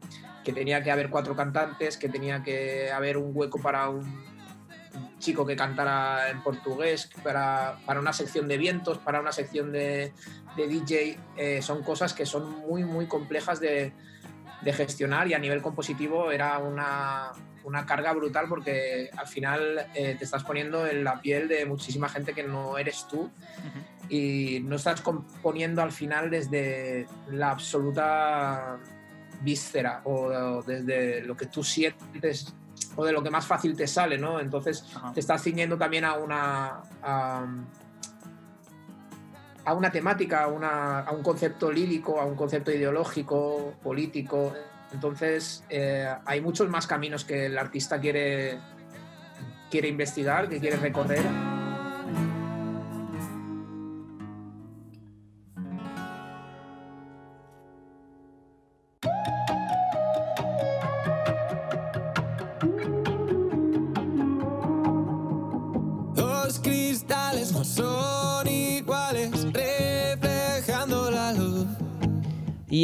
que 0.45 0.53
tenía 0.53 0.83
que 0.83 0.91
haber 0.91 1.09
cuatro 1.09 1.35
cantantes, 1.35 1.97
que 1.97 2.11
tenía 2.11 2.43
que 2.43 2.93
haber 2.93 3.17
un 3.17 3.31
hueco 3.35 3.59
para 3.59 3.89
un 3.89 4.34
chico 5.25 5.47
que 5.47 5.57
cantara 5.57 6.29
en 6.31 6.43
portugués, 6.43 7.11
para, 7.23 7.79
para 7.87 7.99
una 7.99 8.13
sección 8.13 8.47
de 8.47 8.59
vientos, 8.59 8.99
para 8.99 9.21
una 9.21 9.33
sección 9.33 9.73
de, 9.73 10.13
de 10.57 10.69
DJ, 10.69 11.19
eh, 11.37 11.63
son 11.63 11.83
cosas 11.83 12.13
que 12.13 12.27
son 12.27 12.61
muy, 12.61 12.85
muy 12.85 13.07
complejas 13.07 13.59
de, 13.59 13.93
de 14.63 14.73
gestionar 14.73 15.27
y 15.29 15.35
a 15.35 15.39
nivel 15.39 15.63
compositivo 15.63 16.31
era 16.31 16.59
una, 16.59 17.33
una 17.65 17.87
carga 17.87 18.13
brutal 18.13 18.47
porque 18.49 19.11
al 19.17 19.27
final 19.27 19.87
eh, 19.95 20.15
te 20.19 20.25
estás 20.25 20.45
poniendo 20.45 20.87
en 20.87 21.05
la 21.05 21.21
piel 21.21 21.49
de 21.49 21.65
muchísima 21.65 22.09
gente 22.09 22.35
que 22.35 22.43
no 22.43 22.77
eres 22.77 23.07
tú 23.09 23.31
y 24.09 24.61
no 24.65 24.77
estás 24.77 25.01
componiendo 25.01 25.83
al 25.83 25.93
final 25.93 26.31
desde 26.31 27.07
la 27.31 27.51
absoluta 27.51 28.79
víscera 29.41 30.03
o, 30.05 30.63
desde 30.63 31.23
lo 31.23 31.37
que 31.37 31.47
tú 31.47 31.65
sientes 31.65 32.55
o 32.97 33.05
de 33.05 33.13
lo 33.13 33.23
que 33.23 33.31
más 33.31 33.47
fácil 33.47 33.77
te 33.77 33.87
sale, 33.87 34.19
¿no? 34.19 34.41
Entonces 34.41 34.85
te 35.13 35.21
estás 35.21 35.43
ciñendo 35.43 35.77
también 35.77 36.05
a 36.05 36.15
una 36.15 36.83
a 39.65 39.73
una 39.73 39.91
temática, 39.91 40.45
a, 40.45 41.13
un 41.13 41.23
concepto 41.23 41.73
lírico, 41.73 42.21
a 42.21 42.25
un 42.25 42.35
concepto 42.35 42.71
ideológico, 42.71 43.75
político. 43.83 44.53
Entonces, 44.93 45.65
eh, 45.71 46.07
hay 46.25 46.41
muchos 46.41 46.69
más 46.69 46.87
caminos 46.87 47.25
que 47.25 47.47
el 47.47 47.57
artista 47.57 47.99
quiere, 47.99 48.59
quiere 49.71 49.89
investigar, 49.89 50.49
que 50.49 50.61
quiere 50.61 50.77
recorrer. 50.77 51.25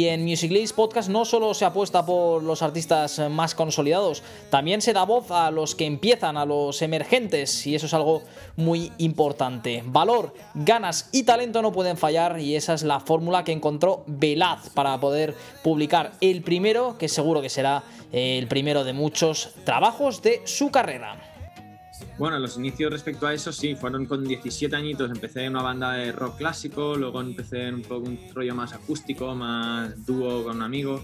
Y 0.01 0.07
en 0.07 0.25
Music 0.25 0.51
List 0.51 0.75
Podcast 0.75 1.09
no 1.09 1.25
solo 1.25 1.53
se 1.53 1.63
apuesta 1.63 2.03
por 2.03 2.41
los 2.41 2.63
artistas 2.63 3.21
más 3.29 3.53
consolidados, 3.53 4.23
también 4.49 4.81
se 4.81 4.93
da 4.93 5.03
voz 5.03 5.29
a 5.29 5.51
los 5.51 5.75
que 5.75 5.85
empiezan, 5.85 6.37
a 6.37 6.45
los 6.45 6.81
emergentes, 6.81 7.67
y 7.67 7.75
eso 7.75 7.85
es 7.85 7.93
algo 7.93 8.23
muy 8.55 8.91
importante. 8.97 9.83
Valor, 9.85 10.33
ganas 10.55 11.07
y 11.11 11.21
talento 11.21 11.61
no 11.61 11.71
pueden 11.71 11.97
fallar, 11.97 12.39
y 12.39 12.55
esa 12.55 12.73
es 12.73 12.81
la 12.81 12.99
fórmula 12.99 13.43
que 13.43 13.51
encontró 13.51 14.03
Velaz 14.07 14.71
para 14.73 14.99
poder 14.99 15.35
publicar 15.61 16.13
el 16.19 16.41
primero, 16.41 16.97
que 16.97 17.07
seguro 17.07 17.43
que 17.43 17.49
será 17.49 17.83
el 18.11 18.47
primero 18.47 18.83
de 18.83 18.93
muchos 18.93 19.51
trabajos 19.65 20.23
de 20.23 20.41
su 20.45 20.71
carrera. 20.71 21.30
Bueno, 22.21 22.37
los 22.37 22.55
inicios 22.55 22.91
respecto 22.91 23.25
a 23.25 23.33
eso 23.33 23.51
sí, 23.51 23.73
fueron 23.73 24.05
con 24.05 24.23
17 24.23 24.75
añitos. 24.75 25.09
Empecé 25.09 25.45
en 25.45 25.53
una 25.53 25.63
banda 25.63 25.93
de 25.93 26.11
rock 26.11 26.37
clásico, 26.37 26.95
luego 26.95 27.19
empecé 27.19 27.65
en 27.65 27.73
un 27.73 27.81
poco 27.81 28.07
un 28.07 28.19
rollo 28.31 28.53
más 28.53 28.73
acústico, 28.73 29.33
más 29.33 30.05
dúo 30.05 30.43
con 30.43 30.57
un 30.57 30.61
amigo. 30.61 31.01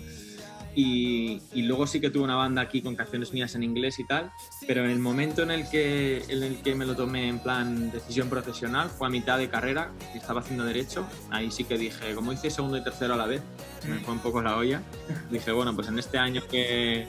Y, 0.75 1.41
luego 1.55 1.87
sí 1.87 1.99
que 1.99 2.11
tuve 2.11 2.23
una 2.23 2.35
banda 2.35 2.61
aquí 2.61 2.83
con 2.83 2.95
canciones 2.95 3.33
mías 3.33 3.55
en 3.55 3.63
inglés 3.63 3.97
y 3.97 4.05
tal, 4.05 4.31
pero 4.67 4.85
en 4.85 4.91
el 4.91 4.99
momento 4.99 5.41
en 5.41 5.49
el 5.49 5.67
que, 5.67 6.23
en 6.29 6.43
el 6.43 6.61
que 6.61 6.75
me 6.75 6.85
lo 6.85 6.95
tomé 6.95 7.29
en 7.29 7.39
plan 7.39 7.89
decisión 7.89 8.29
profesional 8.29 8.87
fue 8.87 9.07
a 9.07 9.09
mitad 9.09 9.39
de 9.39 9.49
carrera, 9.49 9.91
y 10.13 10.19
estaba 10.19 10.41
haciendo 10.41 10.65
derecho, 10.65 11.07
ahí 11.31 11.49
sí 11.49 11.63
que 11.63 11.79
dije, 11.79 12.13
como 12.13 12.31
hice 12.31 12.51
segundo 12.51 12.77
y 12.77 12.83
tercero 12.83 13.15
a 13.15 13.17
la 13.17 13.25
vez, 13.25 13.41
me 13.89 13.97
fue 14.01 14.13
un 14.13 14.19
poco 14.19 14.39
la 14.43 14.55
olla, 14.55 14.83
dije, 15.31 15.51
bueno, 15.51 15.75
pues 15.75 15.87
en 15.87 15.97
este 15.97 16.19
año 16.19 16.43
que, 16.47 17.07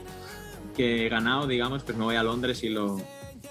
que 0.75 1.05
he 1.05 1.09
ganado, 1.11 1.47
digamos, 1.47 1.83
pues 1.83 1.99
me 1.99 2.05
voy 2.05 2.17
a 2.17 2.23
Londres 2.23 2.65
y 2.65 2.71
lo, 2.71 2.97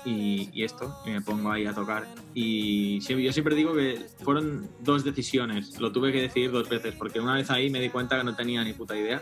y, 0.10 0.64
esto, 0.64 0.96
y 1.06 1.10
me 1.10 1.22
pongo 1.22 1.52
ahí 1.52 1.66
a 1.66 1.74
tocar. 1.74 2.08
Y 2.34 3.00
yo 3.00 3.34
siempre 3.34 3.56
digo 3.56 3.74
que 3.74 4.06
fueron 4.24 4.70
dos 4.80 5.04
decisiones, 5.04 5.80
lo 5.80 5.92
tuve 5.92 6.12
que 6.12 6.22
decidir 6.22 6.52
dos 6.52 6.70
veces, 6.70 6.96
porque 6.96 7.20
una 7.20 7.34
vez 7.34 7.52
ahí 7.52 7.70
me 7.70 7.82
di 7.82 7.90
cuenta 7.90 8.18
que 8.18 8.24
no 8.24 8.36
tenía 8.36 8.64
ni 8.64 8.74
puta 8.74 8.96
idea, 8.96 9.22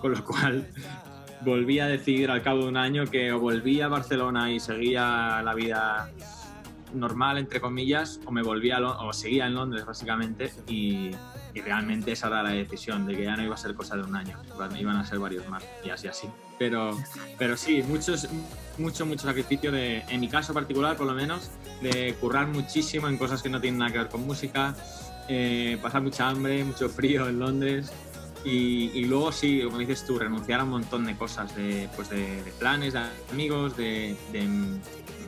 con 0.00 0.12
lo 0.12 0.24
cual 0.24 0.68
volví 1.44 1.80
a 1.80 1.86
decidir 1.86 2.30
al 2.30 2.42
cabo 2.42 2.62
de 2.62 2.68
un 2.68 2.76
año 2.76 3.04
que 3.06 3.32
o 3.32 3.40
volvía 3.40 3.86
a 3.86 3.88
Barcelona 3.88 4.52
y 4.52 4.60
seguía 4.60 5.42
la 5.42 5.54
vida 5.54 6.12
normal, 6.94 7.38
entre 7.38 7.60
comillas, 7.60 8.20
o 8.24 8.30
me 8.30 8.42
volvía 8.42 8.78
o 8.80 9.12
seguía 9.12 9.46
en 9.46 9.54
Londres, 9.54 9.84
básicamente, 9.84 10.52
y, 10.68 11.10
y, 11.54 11.60
realmente 11.60 12.12
esa 12.12 12.28
era 12.28 12.42
la 12.42 12.50
decisión, 12.50 13.06
de 13.06 13.16
que 13.16 13.24
ya 13.24 13.36
no 13.36 13.44
iba 13.44 13.54
a 13.54 13.58
ser 13.58 13.74
cosa 13.74 13.96
de 13.96 14.02
un 14.02 14.14
año, 14.14 14.38
iban 14.78 14.96
a 14.96 15.04
ser 15.04 15.18
varios 15.18 15.48
más, 15.48 15.64
y 15.84 15.90
así, 15.90 16.08
así. 16.08 16.28
Pero, 16.58 16.96
pero 17.38 17.56
sí, 17.56 17.82
muchos, 17.82 18.28
mucho, 18.78 19.06
mucho 19.06 19.26
sacrificio, 19.26 19.72
de, 19.72 20.00
en 20.08 20.20
mi 20.20 20.28
caso 20.28 20.54
particular, 20.54 20.96
por 20.96 21.06
lo 21.06 21.14
menos, 21.14 21.50
de 21.80 22.14
currar 22.20 22.46
muchísimo 22.46 23.08
en 23.08 23.18
cosas 23.18 23.42
que 23.42 23.48
no 23.48 23.60
tienen 23.60 23.78
nada 23.78 23.92
que 23.92 23.98
ver 23.98 24.08
con 24.08 24.26
música, 24.26 24.74
eh, 25.28 25.78
pasar 25.82 26.02
mucha 26.02 26.28
hambre, 26.28 26.64
mucho 26.64 26.88
frío 26.88 27.28
en 27.28 27.38
Londres, 27.38 27.92
y, 28.44 28.90
y, 28.92 29.04
luego 29.04 29.30
sí, 29.30 29.62
como 29.62 29.78
dices 29.78 30.04
tú, 30.04 30.18
renunciar 30.18 30.60
a 30.60 30.64
un 30.64 30.70
montón 30.70 31.04
de 31.04 31.16
cosas, 31.16 31.54
de, 31.54 31.88
pues 31.94 32.10
de, 32.10 32.42
planes, 32.58 32.92
de 32.94 33.00
amigos, 33.30 33.76
de, 33.76 34.16
de, 34.32 34.48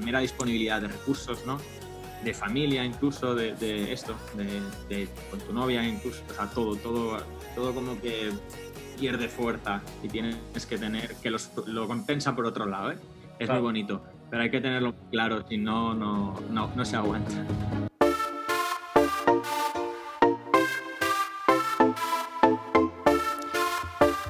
mera 0.04 0.18
disponibilidad 0.18 0.80
de 0.80 0.88
recursos, 0.88 1.46
¿no? 1.46 1.58
De 2.24 2.32
familia 2.32 2.84
incluso, 2.84 3.34
de, 3.34 3.92
esto, 3.92 4.14
de, 4.36 5.08
con 5.30 5.38
tu 5.40 5.52
novia 5.52 5.86
incluso, 5.86 6.22
o 6.30 6.34
sea, 6.34 6.48
todo, 6.48 6.76
todo, 6.76 7.18
todo 7.54 7.74
como 7.74 8.00
que 8.00 8.30
pierde 8.98 9.28
fuerza 9.28 9.82
y 10.02 10.08
tienes 10.08 10.38
que 10.68 10.78
tener, 10.78 11.14
que 11.16 11.30
lo 11.30 11.86
compensa 11.86 12.34
por 12.34 12.46
otro 12.46 12.66
lado, 12.66 12.92
¿eh? 12.92 12.98
Es 13.38 13.48
muy 13.50 13.60
bonito, 13.60 14.02
pero 14.30 14.42
hay 14.42 14.50
que 14.50 14.60
tenerlo 14.60 14.94
claro, 15.10 15.46
si 15.46 15.58
no, 15.58 15.94
no, 15.94 16.34
no, 16.50 16.70
no 16.74 16.84
se 16.84 16.96
aguanta. 16.96 17.44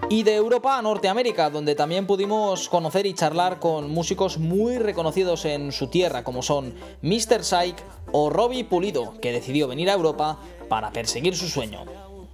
Y 0.09 0.23
de 0.23 0.35
Europa 0.35 0.79
a 0.79 0.83
Norteamérica, 0.83 1.51
donde 1.51 1.75
también 1.75 2.07
pudimos 2.07 2.69
conocer 2.69 3.07
y 3.07 3.15
charlar 3.15 3.59
con 3.59 3.91
músicos 3.91 4.39
muy 4.39 4.79
reconocidos 4.79 5.45
en 5.45 5.73
su 5.73 5.89
tierra, 5.89 6.23
como 6.25 6.43
son 6.43 6.75
Mr. 7.03 7.43
Psych 7.43 7.77
o 8.13 8.31
Robbie 8.31 8.65
Pulido, 8.65 9.15
que 9.21 9.33
decidió 9.33 9.67
venir 9.67 9.91
a 9.91 9.95
Europa 9.95 10.39
para 10.69 10.91
perseguir 10.91 11.37
su 11.37 11.49
sueño. 11.49 11.85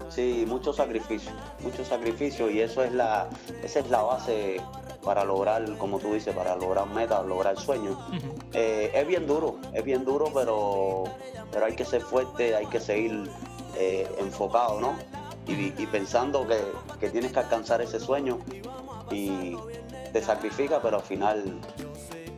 Sí, 0.09 0.45
mucho 0.47 0.73
sacrificio, 0.73 1.31
mucho 1.61 1.85
sacrificio 1.85 2.51
y 2.51 2.61
eso 2.61 2.83
es 2.83 2.93
la, 2.93 3.29
esa 3.63 3.79
es 3.79 3.89
la 3.91 4.03
base 4.03 4.61
para 5.05 5.25
lograr, 5.25 5.65
como 5.79 6.01
tú 6.01 6.15
dices, 6.15 6.35
para 6.35 6.57
lograr 6.57 6.87
metas, 6.89 7.25
lograr 7.25 7.59
sueños. 7.59 7.97
Eh, 8.53 8.91
es 8.93 9.07
bien 9.07 9.27
duro, 9.27 9.57
es 9.73 9.85
bien 9.85 10.05
duro, 10.05 10.31
pero, 10.35 11.05
pero 11.53 11.67
hay 11.67 11.77
que 11.77 11.85
ser 11.85 12.03
fuerte, 12.03 12.57
hay 12.57 12.67
que 12.67 12.81
seguir 12.81 13.31
eh, 13.77 14.09
enfocado, 14.19 14.81
¿no? 14.81 15.20
Y, 15.51 15.87
pensando 15.87 16.47
que, 16.47 17.11
tienes 17.11 17.33
que 17.33 17.39
alcanzar 17.41 17.81
ese 17.83 17.99
sueño 17.99 18.39
y 19.11 19.57
te 20.13 20.23
sacrifica, 20.23 20.81
pero 20.83 20.99
al 20.99 21.03
final 21.03 21.61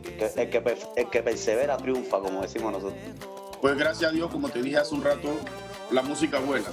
que, 0.03 0.25
el, 0.35 0.49
que, 0.49 0.77
el 0.95 1.09
que 1.09 1.23
persevera 1.23 1.77
triunfa, 1.77 2.19
como 2.19 2.41
decimos 2.41 2.71
nosotros. 2.71 2.99
Pues 3.61 3.77
gracias 3.77 4.11
a 4.11 4.13
Dios, 4.13 4.29
como 4.31 4.49
te 4.49 4.61
dije 4.61 4.77
hace 4.77 4.93
un 4.95 5.03
rato, 5.03 5.29
la 5.91 6.01
música 6.01 6.39
vuela 6.39 6.69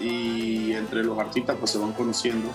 y 0.00 0.72
entre 0.72 1.04
los 1.04 1.18
artistas 1.18 1.56
pues 1.58 1.70
se 1.72 1.78
van 1.78 1.92
conociendo. 1.92 2.48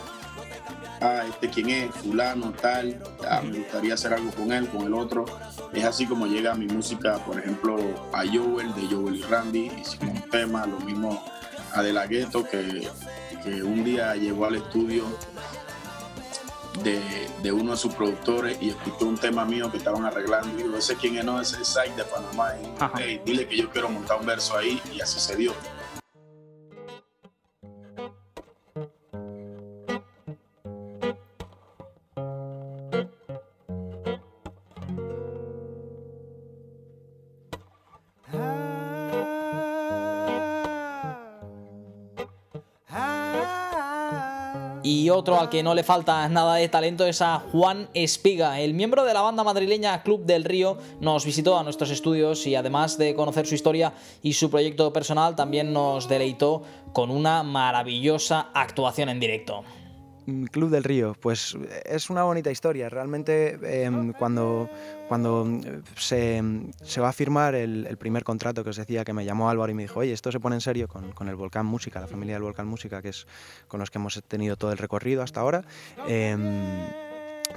Ah, 1.02 1.24
este 1.30 1.50
quién 1.50 1.70
es, 1.70 1.92
fulano, 1.92 2.52
tal, 2.54 3.02
ah, 3.30 3.42
me 3.42 3.60
gustaría 3.60 3.94
hacer 3.94 4.14
algo 4.14 4.32
con 4.32 4.52
él, 4.52 4.68
con 4.70 4.84
el 4.84 4.94
otro. 4.94 5.26
Es 5.74 5.84
así 5.84 6.08
como 6.08 6.26
llega 6.26 6.56
mi 6.56 6.68
música, 6.68 7.18
por 7.26 7.38
ejemplo, 7.38 7.78
a 8.14 8.24
Joel, 8.26 8.74
de 8.74 8.88
Joel 8.90 9.18
y 9.18 9.22
Randy, 9.24 9.72
hicimos 9.80 10.16
un 10.16 10.30
tema, 10.30 10.66
lo 10.66 10.80
mismo 10.80 11.24
a 11.74 11.84
De 11.84 11.92
La 11.92 12.08
Ghetto, 12.08 12.44
que, 12.46 12.88
que 13.46 13.64
un 13.64 13.84
día 13.84 14.16
llegó 14.16 14.46
al 14.46 14.56
estudio 14.56 15.06
de, 16.84 17.00
de, 17.42 17.52
uno 17.52 17.72
de 17.72 17.78
sus 17.78 17.94
productores 17.94 18.58
y 18.60 18.72
escuchó 18.72 19.06
un 19.06 19.18
tema 19.18 19.46
mío 19.46 19.72
que 19.72 19.78
estaban 19.78 20.04
arreglando. 20.04 20.60
Y 20.60 20.64
dijo, 20.64 20.76
ese 20.76 20.96
quién 20.96 21.18
es, 21.18 21.24
no, 21.24 21.40
ese 21.40 21.62
es 21.62 21.68
Side 21.68 21.96
de 21.96 22.04
Panamá, 22.04 22.50
y 22.62 22.68
hey, 22.98 23.22
dile 23.24 23.48
que 23.48 23.56
yo 23.56 23.70
quiero 23.70 23.88
montar 23.90 24.20
un 24.20 24.26
verso 24.26 24.58
ahí 24.58 24.82
y 24.92 25.00
así 25.00 25.20
se 25.20 25.36
dio. 25.36 25.54
Otro 45.16 45.40
al 45.40 45.50
que 45.50 45.64
no 45.64 45.74
le 45.74 45.84
falta 45.84 46.28
nada 46.30 46.56
de 46.56 46.68
talento 46.68 47.06
es 47.06 47.22
a 47.22 47.40
Juan 47.52 47.88
Espiga. 47.94 48.60
El 48.60 48.74
miembro 48.74 49.06
de 49.06 49.14
la 49.14 49.22
banda 49.22 49.44
madrileña 49.44 50.04
Club 50.04 50.26
del 50.26 50.44
Río 50.44 50.78
nos 51.00 51.26
visitó 51.26 51.58
a 51.58 51.64
nuestros 51.64 51.90
estudios 51.90 52.46
y 52.46 52.56
además 52.56 52.98
de 52.98 53.16
conocer 53.16 53.48
su 53.48 53.56
historia 53.56 53.94
y 54.22 54.34
su 54.34 54.50
proyecto 54.50 54.92
personal, 54.92 55.36
también 55.36 55.72
nos 55.72 56.10
deleitó 56.10 56.64
con 56.92 57.12
una 57.12 57.44
maravillosa 57.44 58.50
actuación 58.54 59.10
en 59.10 59.20
directo. 59.20 59.64
Club 60.52 60.70
del 60.70 60.84
Río, 60.84 61.16
pues 61.20 61.58
es 61.86 62.10
una 62.10 62.24
bonita 62.24 62.52
historia. 62.52 62.90
Realmente 62.90 63.60
eh, 63.64 63.92
cuando, 64.18 64.70
cuando 65.08 65.48
se, 65.96 66.42
se, 66.84 67.02
va 67.02 67.10
a 67.10 67.14
firmar 67.14 67.56
el, 67.56 67.96
primer 67.98 68.24
contrato 68.24 68.64
que 68.64 68.72
os 68.72 68.76
decía 68.76 69.06
que 69.06 69.14
me 69.14 69.26
llamó 69.26 69.50
Álvaro 69.50 69.72
y 69.72 69.76
me 69.76 69.84
dijo, 69.84 70.00
oye, 70.00 70.14
esto 70.14 70.32
se 70.32 70.40
pone 70.40 70.56
en 70.56 70.62
serio 70.62 70.88
con, 70.88 71.12
con, 71.12 71.28
el 71.28 71.36
Volcán 71.36 71.66
Música, 71.66 72.00
la 72.00 72.08
familia 72.08 72.36
del 72.36 72.44
Volcán 72.44 72.68
Música, 72.68 73.02
que 73.02 73.10
es 73.10 73.28
con 73.68 73.80
los 73.80 73.92
que 73.92 74.00
hemos 74.00 74.22
tenido 74.28 74.56
todo 74.56 74.72
el 74.72 74.78
recorrido 74.78 75.22
hasta 75.22 75.42
ahora. 75.42 75.64
Eh, 76.08 76.36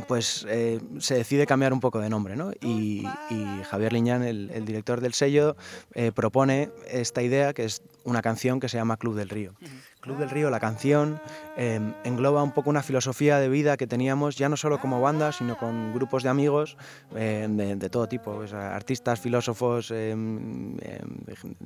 pues 0.06 0.46
eh, 0.48 0.80
se 0.98 1.14
decide 1.14 1.46
cambiar 1.46 1.72
un 1.72 1.80
poco 1.80 2.00
de 2.00 2.08
nombre, 2.08 2.37
¿no? 2.37 2.52
Y, 2.61 3.06
y 3.30 3.62
Javier 3.68 3.92
Liñán, 3.92 4.22
el, 4.22 4.50
el, 4.52 4.64
director 4.64 5.00
del 5.00 5.14
sello, 5.14 5.56
eh, 5.94 6.12
propone 6.12 6.70
esta 6.88 7.22
idea 7.22 7.52
que 7.52 7.64
es 7.64 7.82
una 8.04 8.22
canción 8.22 8.61
que 8.61 8.68
se 8.68 8.76
llama 8.76 8.96
Club 8.96 9.14
del 9.16 9.28
Río. 9.28 9.54
Uh 9.61 9.64
-huh. 9.64 9.98
Club 10.00 10.18
del 10.18 10.30
Río, 10.30 10.48
la 10.48 10.61
canción, 10.61 11.20
eh, 11.56 11.80
engloba 12.04 12.42
un 12.42 12.52
poco 12.52 12.70
una 12.70 12.82
filosofía 12.82 13.38
de 13.38 13.48
vida 13.48 13.76
que 13.76 13.87
teníamos 13.87 14.37
ya 14.37 14.48
no 14.48 14.56
solo 14.56 14.80
como 14.80 15.00
banda, 15.00 15.32
sino 15.32 15.58
con 15.58 15.92
grupos 15.92 16.22
de 16.22 16.28
amigos 16.28 16.76
eh, 17.16 17.46
de, 17.50 17.76
de, 17.76 17.90
todo 17.90 18.06
tipo, 18.06 18.34
pues, 18.37 18.52
artistas, 18.52 19.20
filósofos, 19.20 19.90
eh, 19.92 20.16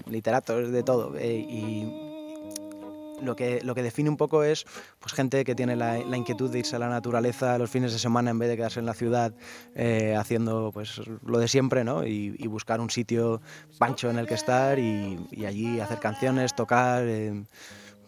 literatos, 0.06 0.72
de 0.72 0.82
todo. 0.82 1.14
y 1.20 2.21
lo 3.22 3.36
que, 3.36 3.60
lo 3.62 3.74
que 3.74 3.82
define 3.82 4.10
un 4.10 4.16
poco 4.16 4.44
es 4.44 4.64
pues, 5.00 5.12
gente 5.12 5.44
que 5.44 5.54
tiene 5.54 5.76
la, 5.76 5.98
inquietud 5.98 6.50
de 6.50 6.60
irse 6.60 6.76
a 6.76 6.78
la 6.78 6.88
naturaleza 6.88 7.58
los 7.58 7.70
fines 7.70 7.92
de 7.92 7.98
semana 7.98 8.30
en 8.30 8.38
vez 8.38 8.48
de 8.48 8.56
quedarse 8.56 8.80
en 8.80 8.86
la 8.86 8.94
ciudad 8.94 9.32
eh, 9.74 10.14
haciendo 10.16 10.70
pues, 10.72 11.00
lo 11.24 11.38
de 11.38 11.48
siempre 11.48 11.84
¿no? 11.84 12.06
y, 12.06 12.46
buscar 12.52 12.80
un 12.80 12.90
sitio 12.90 13.40
pancho 13.78 14.10
en 14.10 14.18
el 14.18 14.26
que 14.26 14.34
estar 14.34 14.78
y, 14.78 15.18
y 15.30 15.46
allí 15.46 15.80
hacer 15.80 16.00
canciones, 16.00 16.54
tocar, 16.54 17.04
eh, 17.06 17.44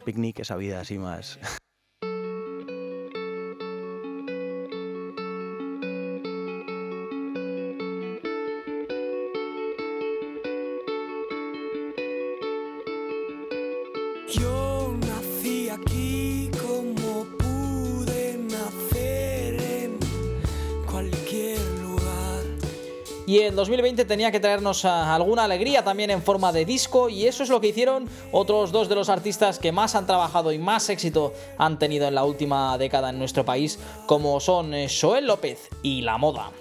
picnic, 0.04 0.40
esa 0.40 0.56
vida 0.56 0.80
así 0.80 0.98
más. 0.98 1.38
Y 23.34 23.40
en 23.40 23.56
2020 23.56 24.04
tenía 24.04 24.30
que 24.30 24.38
traernos 24.38 24.84
alguna 24.84 25.42
alegría 25.42 25.82
también 25.82 26.08
en 26.10 26.22
forma 26.22 26.52
de 26.52 26.64
disco 26.64 27.08
y 27.08 27.26
eso 27.26 27.42
es 27.42 27.48
lo 27.48 27.60
que 27.60 27.66
hicieron 27.66 28.08
otros 28.30 28.70
dos 28.70 28.88
de 28.88 28.94
los 28.94 29.08
artistas 29.08 29.58
que 29.58 29.72
más 29.72 29.96
han 29.96 30.06
trabajado 30.06 30.52
y 30.52 30.58
más 30.58 30.88
éxito 30.88 31.32
han 31.58 31.80
tenido 31.80 32.06
en 32.06 32.14
la 32.14 32.22
última 32.22 32.78
década 32.78 33.10
en 33.10 33.18
nuestro 33.18 33.44
país, 33.44 33.80
como 34.06 34.38
son 34.38 34.72
Joel 34.88 35.26
López 35.26 35.68
y 35.82 36.02
La 36.02 36.16
Moda. 36.16 36.52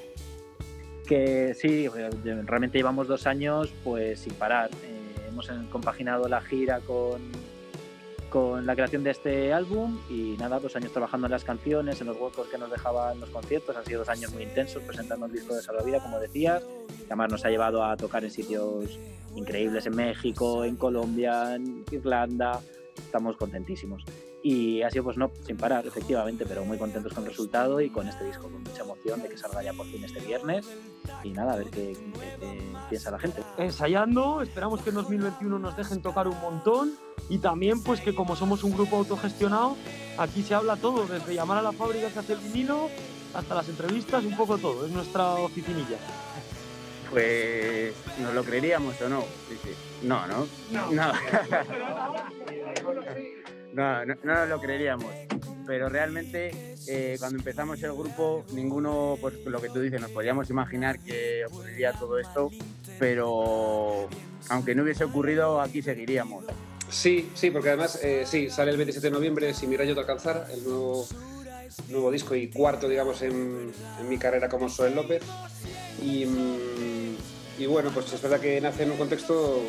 Que 1.07 1.53
sí, 1.53 1.87
realmente 1.87 2.79
llevamos 2.79 3.07
dos 3.07 3.27
años 3.27 3.71
pues 3.83 4.21
sin 4.21 4.33
parar. 4.33 4.71
Eh, 4.71 5.27
hemos 5.29 5.51
compaginado 5.71 6.27
la 6.27 6.41
gira 6.41 6.79
con 6.79 7.21
con 8.33 8.65
la 8.65 8.73
creación 8.73 9.03
de 9.03 9.11
este 9.11 9.53
álbum 9.53 9.99
y 10.09 10.35
nada, 10.39 10.59
dos 10.59 10.75
años 10.75 10.91
trabajando 10.91 11.27
en 11.27 11.31
las 11.31 11.43
canciones, 11.43 12.01
en 12.01 12.07
los 12.07 12.19
huecos 12.19 12.47
que 12.47 12.57
nos 12.57 12.71
dejaban 12.71 13.19
los 13.19 13.29
conciertos, 13.29 13.77
han 13.77 13.85
sido 13.85 13.99
dos 13.99 14.09
años 14.09 14.33
muy 14.33 14.41
intensos 14.41 14.81
presentando 14.81 15.27
el 15.27 15.31
disco 15.31 15.53
de 15.53 15.61
Salvavida, 15.61 16.01
como 16.01 16.19
decías, 16.19 16.63
que 16.63 17.05
además 17.05 17.29
nos 17.29 17.45
ha 17.45 17.51
llevado 17.51 17.83
a 17.83 17.95
tocar 17.95 18.23
en 18.23 18.31
sitios 18.31 18.97
increíbles 19.35 19.85
en 19.85 19.95
México, 19.95 20.65
en 20.65 20.77
Colombia, 20.77 21.53
en 21.53 21.85
Irlanda, 21.91 22.59
estamos 22.97 23.37
contentísimos. 23.37 24.03
Y 24.45 24.81
ha 24.81 24.91
sido 24.91 25.05
pues 25.05 25.15
no, 25.15 25.31
sin 25.45 25.55
parar, 25.55 25.87
efectivamente, 25.87 26.45
pero 26.45 26.65
muy 26.65 26.77
contentos 26.77 27.13
con 27.13 27.23
el 27.23 27.29
resultado 27.29 27.79
y 27.79 27.89
con 27.89 28.09
este 28.09 28.25
disco, 28.25 28.43
con 28.43 28.61
mucha 28.61 28.83
emoción 28.83 29.21
de 29.21 29.29
que 29.29 29.37
salga 29.37 29.63
ya 29.63 29.71
por 29.71 29.85
fin 29.85 30.03
este 30.03 30.19
viernes. 30.19 30.67
Y 31.23 31.29
nada, 31.29 31.53
a 31.53 31.55
ver 31.55 31.69
qué, 31.69 31.95
qué, 32.13 32.35
qué 32.41 32.61
piensa 32.89 33.09
la 33.09 33.19
gente. 33.19 33.41
Ensayando, 33.57 34.41
esperamos 34.41 34.81
que 34.81 34.89
en 34.89 34.95
2021 34.95 35.59
nos 35.59 35.77
dejen 35.77 36.01
tocar 36.01 36.27
un 36.27 36.37
montón 36.41 36.93
y 37.29 37.37
también 37.37 37.81
pues 37.81 38.01
que 38.01 38.13
como 38.13 38.35
somos 38.35 38.65
un 38.65 38.73
grupo 38.73 38.97
autogestionado, 38.97 39.77
aquí 40.17 40.43
se 40.43 40.53
habla 40.53 40.75
todo, 40.75 41.05
desde 41.05 41.33
llamar 41.33 41.59
a 41.59 41.61
la 41.61 41.71
fábrica 41.71 42.09
que 42.09 42.19
hace 42.19 42.33
el 42.33 42.39
vinilo 42.39 42.89
hasta 43.33 43.55
las 43.55 43.69
entrevistas, 43.69 44.25
un 44.25 44.35
poco 44.35 44.57
todo, 44.57 44.85
es 44.85 44.91
nuestra 44.91 45.35
oficinilla. 45.35 45.97
Pues 47.09 47.93
nos 48.19 48.33
lo 48.33 48.43
creeríamos 48.43 48.99
o 49.01 49.09
no. 49.09 49.21
Sí, 49.47 49.57
sí. 49.63 49.69
No, 50.01 50.27
¿no? 50.27 50.45
No. 50.71 50.91
No. 50.91 51.13
no, 53.73 54.05
no, 54.05 54.15
no 54.23 54.33
nos 54.33 54.49
lo 54.49 54.61
creeríamos. 54.61 55.11
Pero 55.65 55.89
realmente 55.89 56.75
eh, 56.87 57.15
cuando 57.19 57.37
empezamos 57.37 57.81
el 57.83 57.93
grupo, 57.93 58.43
ninguno, 58.53 59.17
pues 59.21 59.35
lo 59.45 59.61
que 59.61 59.69
tú 59.69 59.79
dices, 59.79 60.01
nos 60.01 60.11
podíamos 60.11 60.49
imaginar 60.49 60.99
que 60.99 61.45
ocurriría 61.45 61.93
todo 61.93 62.19
esto, 62.19 62.51
pero 62.99 64.09
aunque 64.49 64.75
no 64.75 64.83
hubiese 64.83 65.05
ocurrido, 65.05 65.61
aquí 65.61 65.81
seguiríamos. 65.81 66.45
Sí, 66.89 67.29
sí, 67.33 67.49
porque 67.49 67.69
además, 67.69 67.99
eh, 68.03 68.23
sí, 68.25 68.49
sale 68.49 68.71
el 68.71 68.77
27 68.77 69.07
de 69.07 69.11
noviembre, 69.11 69.53
Si 69.53 69.65
mi 69.65 69.77
rayo 69.77 69.93
te 69.93 70.01
alcanzar, 70.01 70.47
el 70.53 70.63
nuevo, 70.63 71.07
nuevo 71.89 72.11
disco 72.11 72.35
y 72.35 72.49
cuarto, 72.49 72.87
digamos, 72.87 73.21
en, 73.21 73.71
en 73.99 74.09
mi 74.09 74.17
carrera 74.17 74.49
como 74.49 74.69
Soel 74.69 74.95
López. 74.95 75.23
Y, 76.01 76.25
y, 77.57 77.65
bueno, 77.65 77.91
pues 77.93 78.11
es 78.11 78.21
verdad 78.21 78.39
que 78.39 78.59
nace 78.59 78.83
en 78.83 78.91
un 78.91 78.97
contexto 78.97 79.61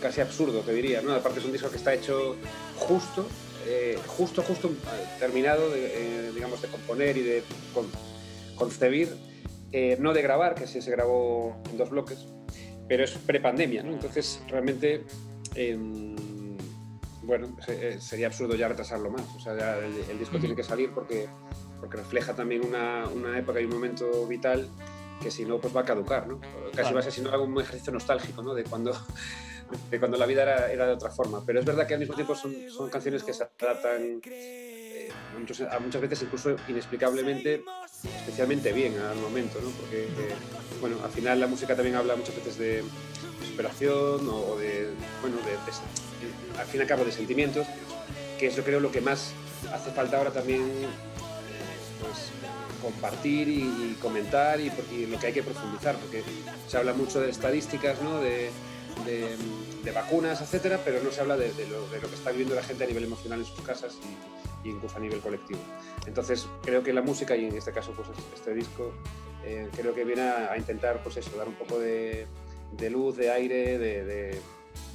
casi 0.00 0.20
absurdo, 0.20 0.60
te 0.60 0.72
diría, 0.72 1.02
¿no? 1.02 1.12
Aparte 1.12 1.40
es 1.40 1.44
un 1.44 1.52
disco 1.52 1.68
que 1.68 1.76
está 1.76 1.92
hecho 1.92 2.36
justo, 2.76 3.26
eh, 3.66 3.98
justo, 4.06 4.42
justo 4.42 4.68
eh, 4.68 5.06
terminado, 5.18 5.70
de, 5.70 6.28
eh, 6.28 6.32
digamos, 6.34 6.62
de 6.62 6.68
componer 6.68 7.16
y 7.16 7.22
de 7.22 7.42
con, 7.74 7.86
concebir, 8.56 9.14
eh, 9.72 9.96
no 10.00 10.12
de 10.12 10.22
grabar, 10.22 10.54
que 10.54 10.66
sí 10.66 10.80
se 10.82 10.90
grabó 10.90 11.56
en 11.70 11.78
dos 11.78 11.90
bloques, 11.90 12.26
pero 12.88 13.04
es 13.04 13.12
prepandemia, 13.12 13.82
¿no? 13.82 13.92
Entonces, 13.92 14.42
realmente 14.48 15.04
em, 15.54 16.16
bueno, 17.22 17.56
sería 18.00 18.26
absurdo 18.26 18.56
ya 18.56 18.68
retrasarlo 18.68 19.10
más. 19.10 19.22
O 19.36 19.40
sea, 19.40 19.56
ya 19.56 19.78
el, 19.78 19.94
el 20.10 20.18
disco 20.18 20.38
tiene 20.38 20.56
que 20.56 20.64
salir 20.64 20.90
porque, 20.92 21.28
porque 21.80 21.98
refleja 21.98 22.34
también 22.34 22.64
una, 22.64 23.06
una, 23.08 23.38
época 23.38 23.60
y 23.60 23.64
un 23.64 23.70
momento 23.70 24.26
vital 24.26 24.68
que 25.22 25.30
si 25.30 25.44
no, 25.44 25.58
pues 25.58 25.74
va 25.74 25.82
a 25.82 25.84
caducar, 25.84 26.26
¿no? 26.26 26.40
Casi 26.40 26.72
claro. 26.72 26.94
va 26.94 27.00
a 27.00 27.02
ser 27.02 27.12
si 27.12 27.20
no 27.20 27.30
algún 27.30 27.60
ejercicio 27.60 27.92
nostálgico, 27.92 28.42
¿no? 28.42 28.54
De 28.54 28.64
cuando, 28.64 28.92
de 29.90 29.98
cuando 29.98 30.16
la 30.16 30.26
vida 30.26 30.42
era, 30.42 30.72
era, 30.72 30.86
de 30.86 30.92
otra 30.92 31.10
forma. 31.10 31.42
Pero 31.44 31.60
es 31.60 31.64
verdad 31.64 31.86
que 31.86 31.94
al 31.94 32.00
mismo 32.00 32.14
tiempo 32.14 32.34
son, 32.34 32.54
son 32.70 32.90
canciones 32.90 33.22
que 33.22 33.32
se 33.32 33.44
adaptan 33.60 34.20
eh, 34.24 35.08
muchos, 35.38 35.60
a 35.60 35.78
muchas 35.78 36.00
veces 36.00 36.22
incluso 36.22 36.56
inexplicablemente 36.68 37.62
especialmente 38.04 38.72
bien 38.72 38.98
al 38.98 39.16
momento, 39.16 39.60
¿no? 39.60 39.70
Porque, 39.70 40.04
eh, 40.04 40.34
bueno, 40.80 40.96
al 41.04 41.10
final 41.10 41.38
la 41.40 41.46
música 41.46 41.74
también 41.74 41.96
habla 41.96 42.16
muchas 42.16 42.34
veces 42.36 42.58
de 42.58 42.84
superación 43.46 44.28
o 44.28 44.56
de, 44.56 44.90
bueno, 45.20 45.36
de, 45.38 46.58
al 46.58 46.66
fin 46.66 46.80
y 46.80 46.82
al 46.82 46.88
cabo 46.88 47.04
de 47.04 47.12
sentimientos, 47.12 47.66
que 48.38 48.46
es 48.46 48.56
yo 48.56 48.64
creo 48.64 48.80
lo 48.80 48.90
que 48.90 49.00
más 49.00 49.32
hace 49.72 49.90
falta 49.90 50.16
ahora 50.16 50.30
también, 50.30 50.62
eh, 50.62 50.86
pues, 52.00 52.30
compartir 52.80 53.48
y, 53.48 53.98
comentar 54.00 54.58
y, 54.60 54.72
y, 54.92 55.06
lo 55.06 55.18
que 55.18 55.26
hay 55.26 55.32
que 55.34 55.42
profundizar, 55.42 55.96
porque 55.96 56.22
se 56.66 56.76
habla 56.78 56.94
mucho 56.94 57.20
de 57.20 57.28
estadísticas, 57.28 58.00
¿no? 58.00 58.20
de, 58.20 58.50
de, 59.04 59.92
vacunas, 59.92 60.40
etcétera, 60.40 60.80
pero 60.84 61.02
no 61.02 61.10
se 61.10 61.20
habla 61.20 61.36
de, 61.36 61.48
lo, 61.66 61.88
que 61.90 62.14
está 62.14 62.30
viviendo 62.30 62.54
la 62.54 62.62
gente 62.62 62.84
a 62.84 62.86
nivel 62.86 63.04
emocional 63.04 63.40
en 63.40 63.44
sus 63.44 63.60
casas 63.64 63.98
y, 64.64 64.68
incluso 64.68 64.96
a 64.96 65.00
nivel 65.00 65.20
colectivo. 65.20 65.60
Entonces 66.06 66.46
creo 66.62 66.82
que 66.82 66.92
la 66.92 67.02
música 67.02 67.36
y 67.36 67.46
en 67.46 67.56
este 67.56 67.72
caso 67.72 67.92
pues 67.92 68.08
este 68.34 68.54
disco 68.54 68.92
eh, 69.44 69.68
creo 69.74 69.94
que 69.94 70.04
viene 70.04 70.22
a, 70.22 70.52
a, 70.52 70.58
intentar 70.58 71.02
pues 71.02 71.16
eso, 71.16 71.36
dar 71.36 71.48
un 71.48 71.54
poco 71.54 71.78
de, 71.78 72.26
luz, 72.90 73.16
de 73.16 73.30
aire, 73.30 73.78
de, 73.78 74.40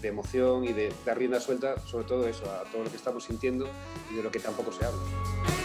emoción 0.04 0.66
y 0.66 0.72
de 0.72 0.94
dar 1.04 1.18
rienda 1.18 1.40
suelta 1.40 1.80
sobre 1.80 2.06
todo 2.06 2.28
eso, 2.28 2.46
a 2.46 2.64
todo 2.72 2.84
lo 2.84 2.92
que 2.92 2.96
estamos 2.96 3.24
sintiendo 3.24 3.68
y 4.12 4.18
de 4.18 4.22
lo 4.22 4.30
que 4.30 4.40
tampoco 4.40 4.72
se 4.72 4.86
habla. 4.86 5.65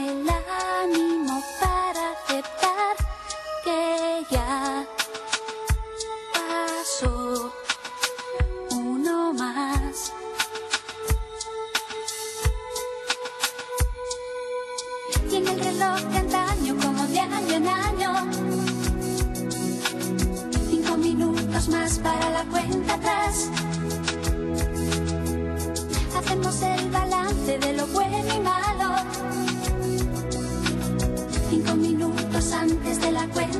El 15.71 15.77
reloj 15.77 16.01
de 16.11 16.17
antaño, 16.17 16.75
como 16.83 17.07
de 17.07 17.19
año 17.19 17.55
en 17.55 17.67
año, 17.67 18.13
cinco 20.69 20.97
minutos 20.97 21.69
más 21.69 21.97
para 21.99 22.29
la 22.29 22.43
cuenta 22.43 22.95
atrás 22.95 23.49
hacemos 26.17 26.61
el 26.61 26.89
balance 26.89 27.57
de 27.57 27.73
lo 27.73 27.87
bueno 27.87 28.17
y 28.35 28.39
malo. 28.41 28.95
Cinco 31.49 31.75
minutos 31.75 32.51
antes 32.51 32.99
de 32.99 33.11
la 33.13 33.25
cuenta 33.27 33.50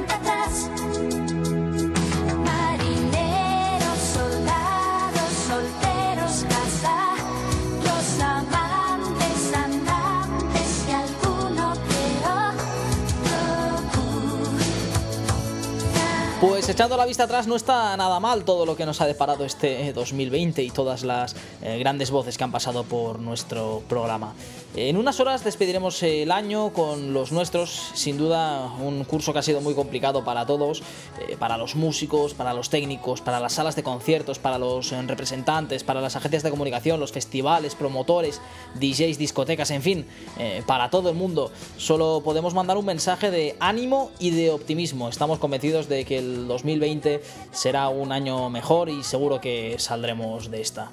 Pues 16.41 16.50
echando 16.71 16.95
la 16.95 17.05
vista 17.05 17.23
atrás 17.23 17.47
no 17.47 17.57
está 17.57 17.97
nada 17.97 18.21
mal 18.21 18.45
todo 18.45 18.65
lo 18.65 18.77
que 18.77 18.85
nos 18.85 19.01
ha 19.01 19.05
deparado 19.05 19.43
este 19.43 19.91
2020 19.91 20.63
y 20.63 20.71
todas 20.71 21.03
las 21.03 21.35
eh, 21.61 21.77
grandes 21.79 22.11
voces 22.11 22.37
que 22.37 22.45
han 22.45 22.51
pasado 22.53 22.85
por 22.85 23.19
nuestro 23.19 23.83
programa. 23.89 24.33
En 24.73 24.95
unas 24.95 25.19
horas 25.19 25.43
despediremos 25.43 26.01
el 26.01 26.31
año 26.31 26.71
con 26.71 27.11
los 27.13 27.33
nuestros, 27.33 27.91
sin 27.93 28.17
duda 28.17 28.71
un 28.79 29.03
curso 29.03 29.33
que 29.33 29.39
ha 29.39 29.41
sido 29.41 29.59
muy 29.59 29.73
complicado 29.73 30.23
para 30.23 30.45
todos, 30.45 30.81
eh, 31.19 31.35
para 31.37 31.57
los 31.57 31.75
músicos, 31.75 32.33
para 32.33 32.53
los 32.53 32.69
técnicos, 32.69 33.19
para 33.19 33.41
las 33.41 33.51
salas 33.51 33.75
de 33.75 33.83
conciertos, 33.83 34.39
para 34.39 34.57
los 34.57 34.93
eh, 34.93 35.01
representantes, 35.01 35.83
para 35.83 35.99
las 35.99 36.15
agencias 36.15 36.41
de 36.43 36.51
comunicación, 36.51 37.01
los 37.01 37.11
festivales, 37.11 37.75
promotores, 37.75 38.39
DJs, 38.75 39.17
discotecas, 39.17 39.71
en 39.71 39.81
fin, 39.81 40.05
eh, 40.39 40.63
para 40.65 40.89
todo 40.89 41.09
el 41.09 41.17
mundo. 41.17 41.51
Solo 41.75 42.21
podemos 42.23 42.53
mandar 42.53 42.77
un 42.77 42.85
mensaje 42.85 43.29
de 43.29 43.57
ánimo 43.59 44.11
y 44.19 44.29
de 44.29 44.51
optimismo. 44.51 45.09
Estamos 45.09 45.37
convencidos 45.39 45.89
de 45.89 46.05
que 46.05 46.19
el 46.19 46.47
2020 46.47 46.60
será 47.51 47.89
un 47.89 48.11
año 48.11 48.49
mejor 48.49 48.89
y 48.89 49.03
seguro 49.03 49.39
que 49.41 49.75
saldremos 49.79 50.49
de 50.49 50.61
esta. 50.61 50.91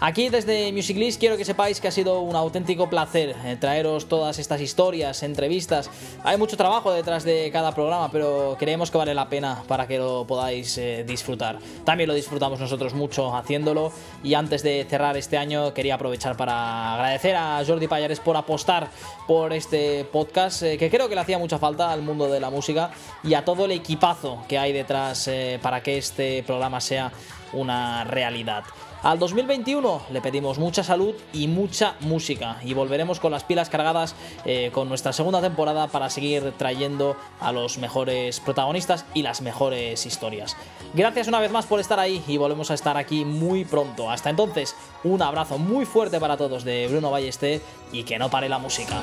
Aquí 0.00 0.28
desde 0.28 0.72
Music 0.72 0.96
List 0.96 1.20
quiero 1.20 1.36
que 1.36 1.44
sepáis 1.44 1.80
que 1.80 1.88
ha 1.88 1.90
sido 1.90 2.20
un 2.20 2.34
auténtico 2.34 2.90
placer 2.90 3.34
eh, 3.44 3.56
traeros 3.58 4.06
todas 4.06 4.38
estas 4.38 4.60
historias, 4.60 5.22
entrevistas. 5.22 5.88
Hay 6.24 6.36
mucho 6.36 6.56
trabajo 6.56 6.92
detrás 6.92 7.22
de 7.24 7.48
cada 7.52 7.72
programa, 7.72 8.10
pero 8.10 8.56
creemos 8.58 8.90
que 8.90 8.98
vale 8.98 9.14
la 9.14 9.28
pena 9.28 9.62
para 9.68 9.86
que 9.86 9.98
lo 9.98 10.26
podáis 10.26 10.76
eh, 10.78 11.04
disfrutar. 11.06 11.58
También 11.84 12.08
lo 12.08 12.14
disfrutamos 12.14 12.58
nosotros 12.58 12.92
mucho 12.92 13.34
haciéndolo. 13.34 13.92
Y 14.24 14.34
antes 14.34 14.62
de 14.62 14.84
cerrar 14.90 15.16
este 15.16 15.38
año 15.38 15.72
quería 15.72 15.94
aprovechar 15.94 16.36
para 16.36 16.94
agradecer 16.94 17.36
a 17.36 17.62
Jordi 17.64 17.86
Payares 17.86 18.18
por 18.18 18.36
apostar 18.36 18.88
por 19.28 19.52
este 19.52 20.04
podcast, 20.04 20.64
eh, 20.64 20.76
que 20.76 20.90
creo 20.90 21.08
que 21.08 21.14
le 21.14 21.20
hacía 21.20 21.38
mucha 21.38 21.58
falta 21.58 21.92
al 21.92 22.02
mundo 22.02 22.28
de 22.28 22.40
la 22.40 22.50
música 22.50 22.90
y 23.22 23.34
a 23.34 23.44
todo 23.44 23.66
el 23.66 23.70
equipazo 23.70 24.44
que 24.48 24.58
hay 24.58 24.72
detrás 24.72 25.28
eh, 25.28 25.58
para 25.62 25.82
que 25.82 25.98
este 25.98 26.42
programa 26.42 26.80
sea 26.80 27.12
una 27.52 28.04
realidad. 28.04 28.64
Al 29.04 29.18
2021 29.18 30.00
le 30.12 30.22
pedimos 30.22 30.58
mucha 30.58 30.82
salud 30.82 31.14
y 31.34 31.46
mucha 31.46 31.94
música 32.00 32.56
y 32.64 32.72
volveremos 32.72 33.20
con 33.20 33.32
las 33.32 33.44
pilas 33.44 33.68
cargadas 33.68 34.14
eh, 34.46 34.70
con 34.72 34.88
nuestra 34.88 35.12
segunda 35.12 35.42
temporada 35.42 35.88
para 35.88 36.08
seguir 36.08 36.54
trayendo 36.56 37.14
a 37.38 37.52
los 37.52 37.76
mejores 37.76 38.40
protagonistas 38.40 39.04
y 39.12 39.20
las 39.20 39.42
mejores 39.42 40.06
historias. 40.06 40.56
Gracias 40.94 41.28
una 41.28 41.40
vez 41.40 41.52
más 41.52 41.66
por 41.66 41.80
estar 41.80 42.00
ahí 42.00 42.24
y 42.26 42.38
volvemos 42.38 42.70
a 42.70 42.74
estar 42.74 42.96
aquí 42.96 43.26
muy 43.26 43.66
pronto. 43.66 44.10
Hasta 44.10 44.30
entonces, 44.30 44.74
un 45.04 45.20
abrazo 45.20 45.58
muy 45.58 45.84
fuerte 45.84 46.18
para 46.18 46.38
todos 46.38 46.64
de 46.64 46.88
Bruno 46.88 47.10
Ballesté 47.10 47.60
y 47.92 48.04
que 48.04 48.18
no 48.18 48.30
pare 48.30 48.48
la 48.48 48.58
música. 48.58 49.02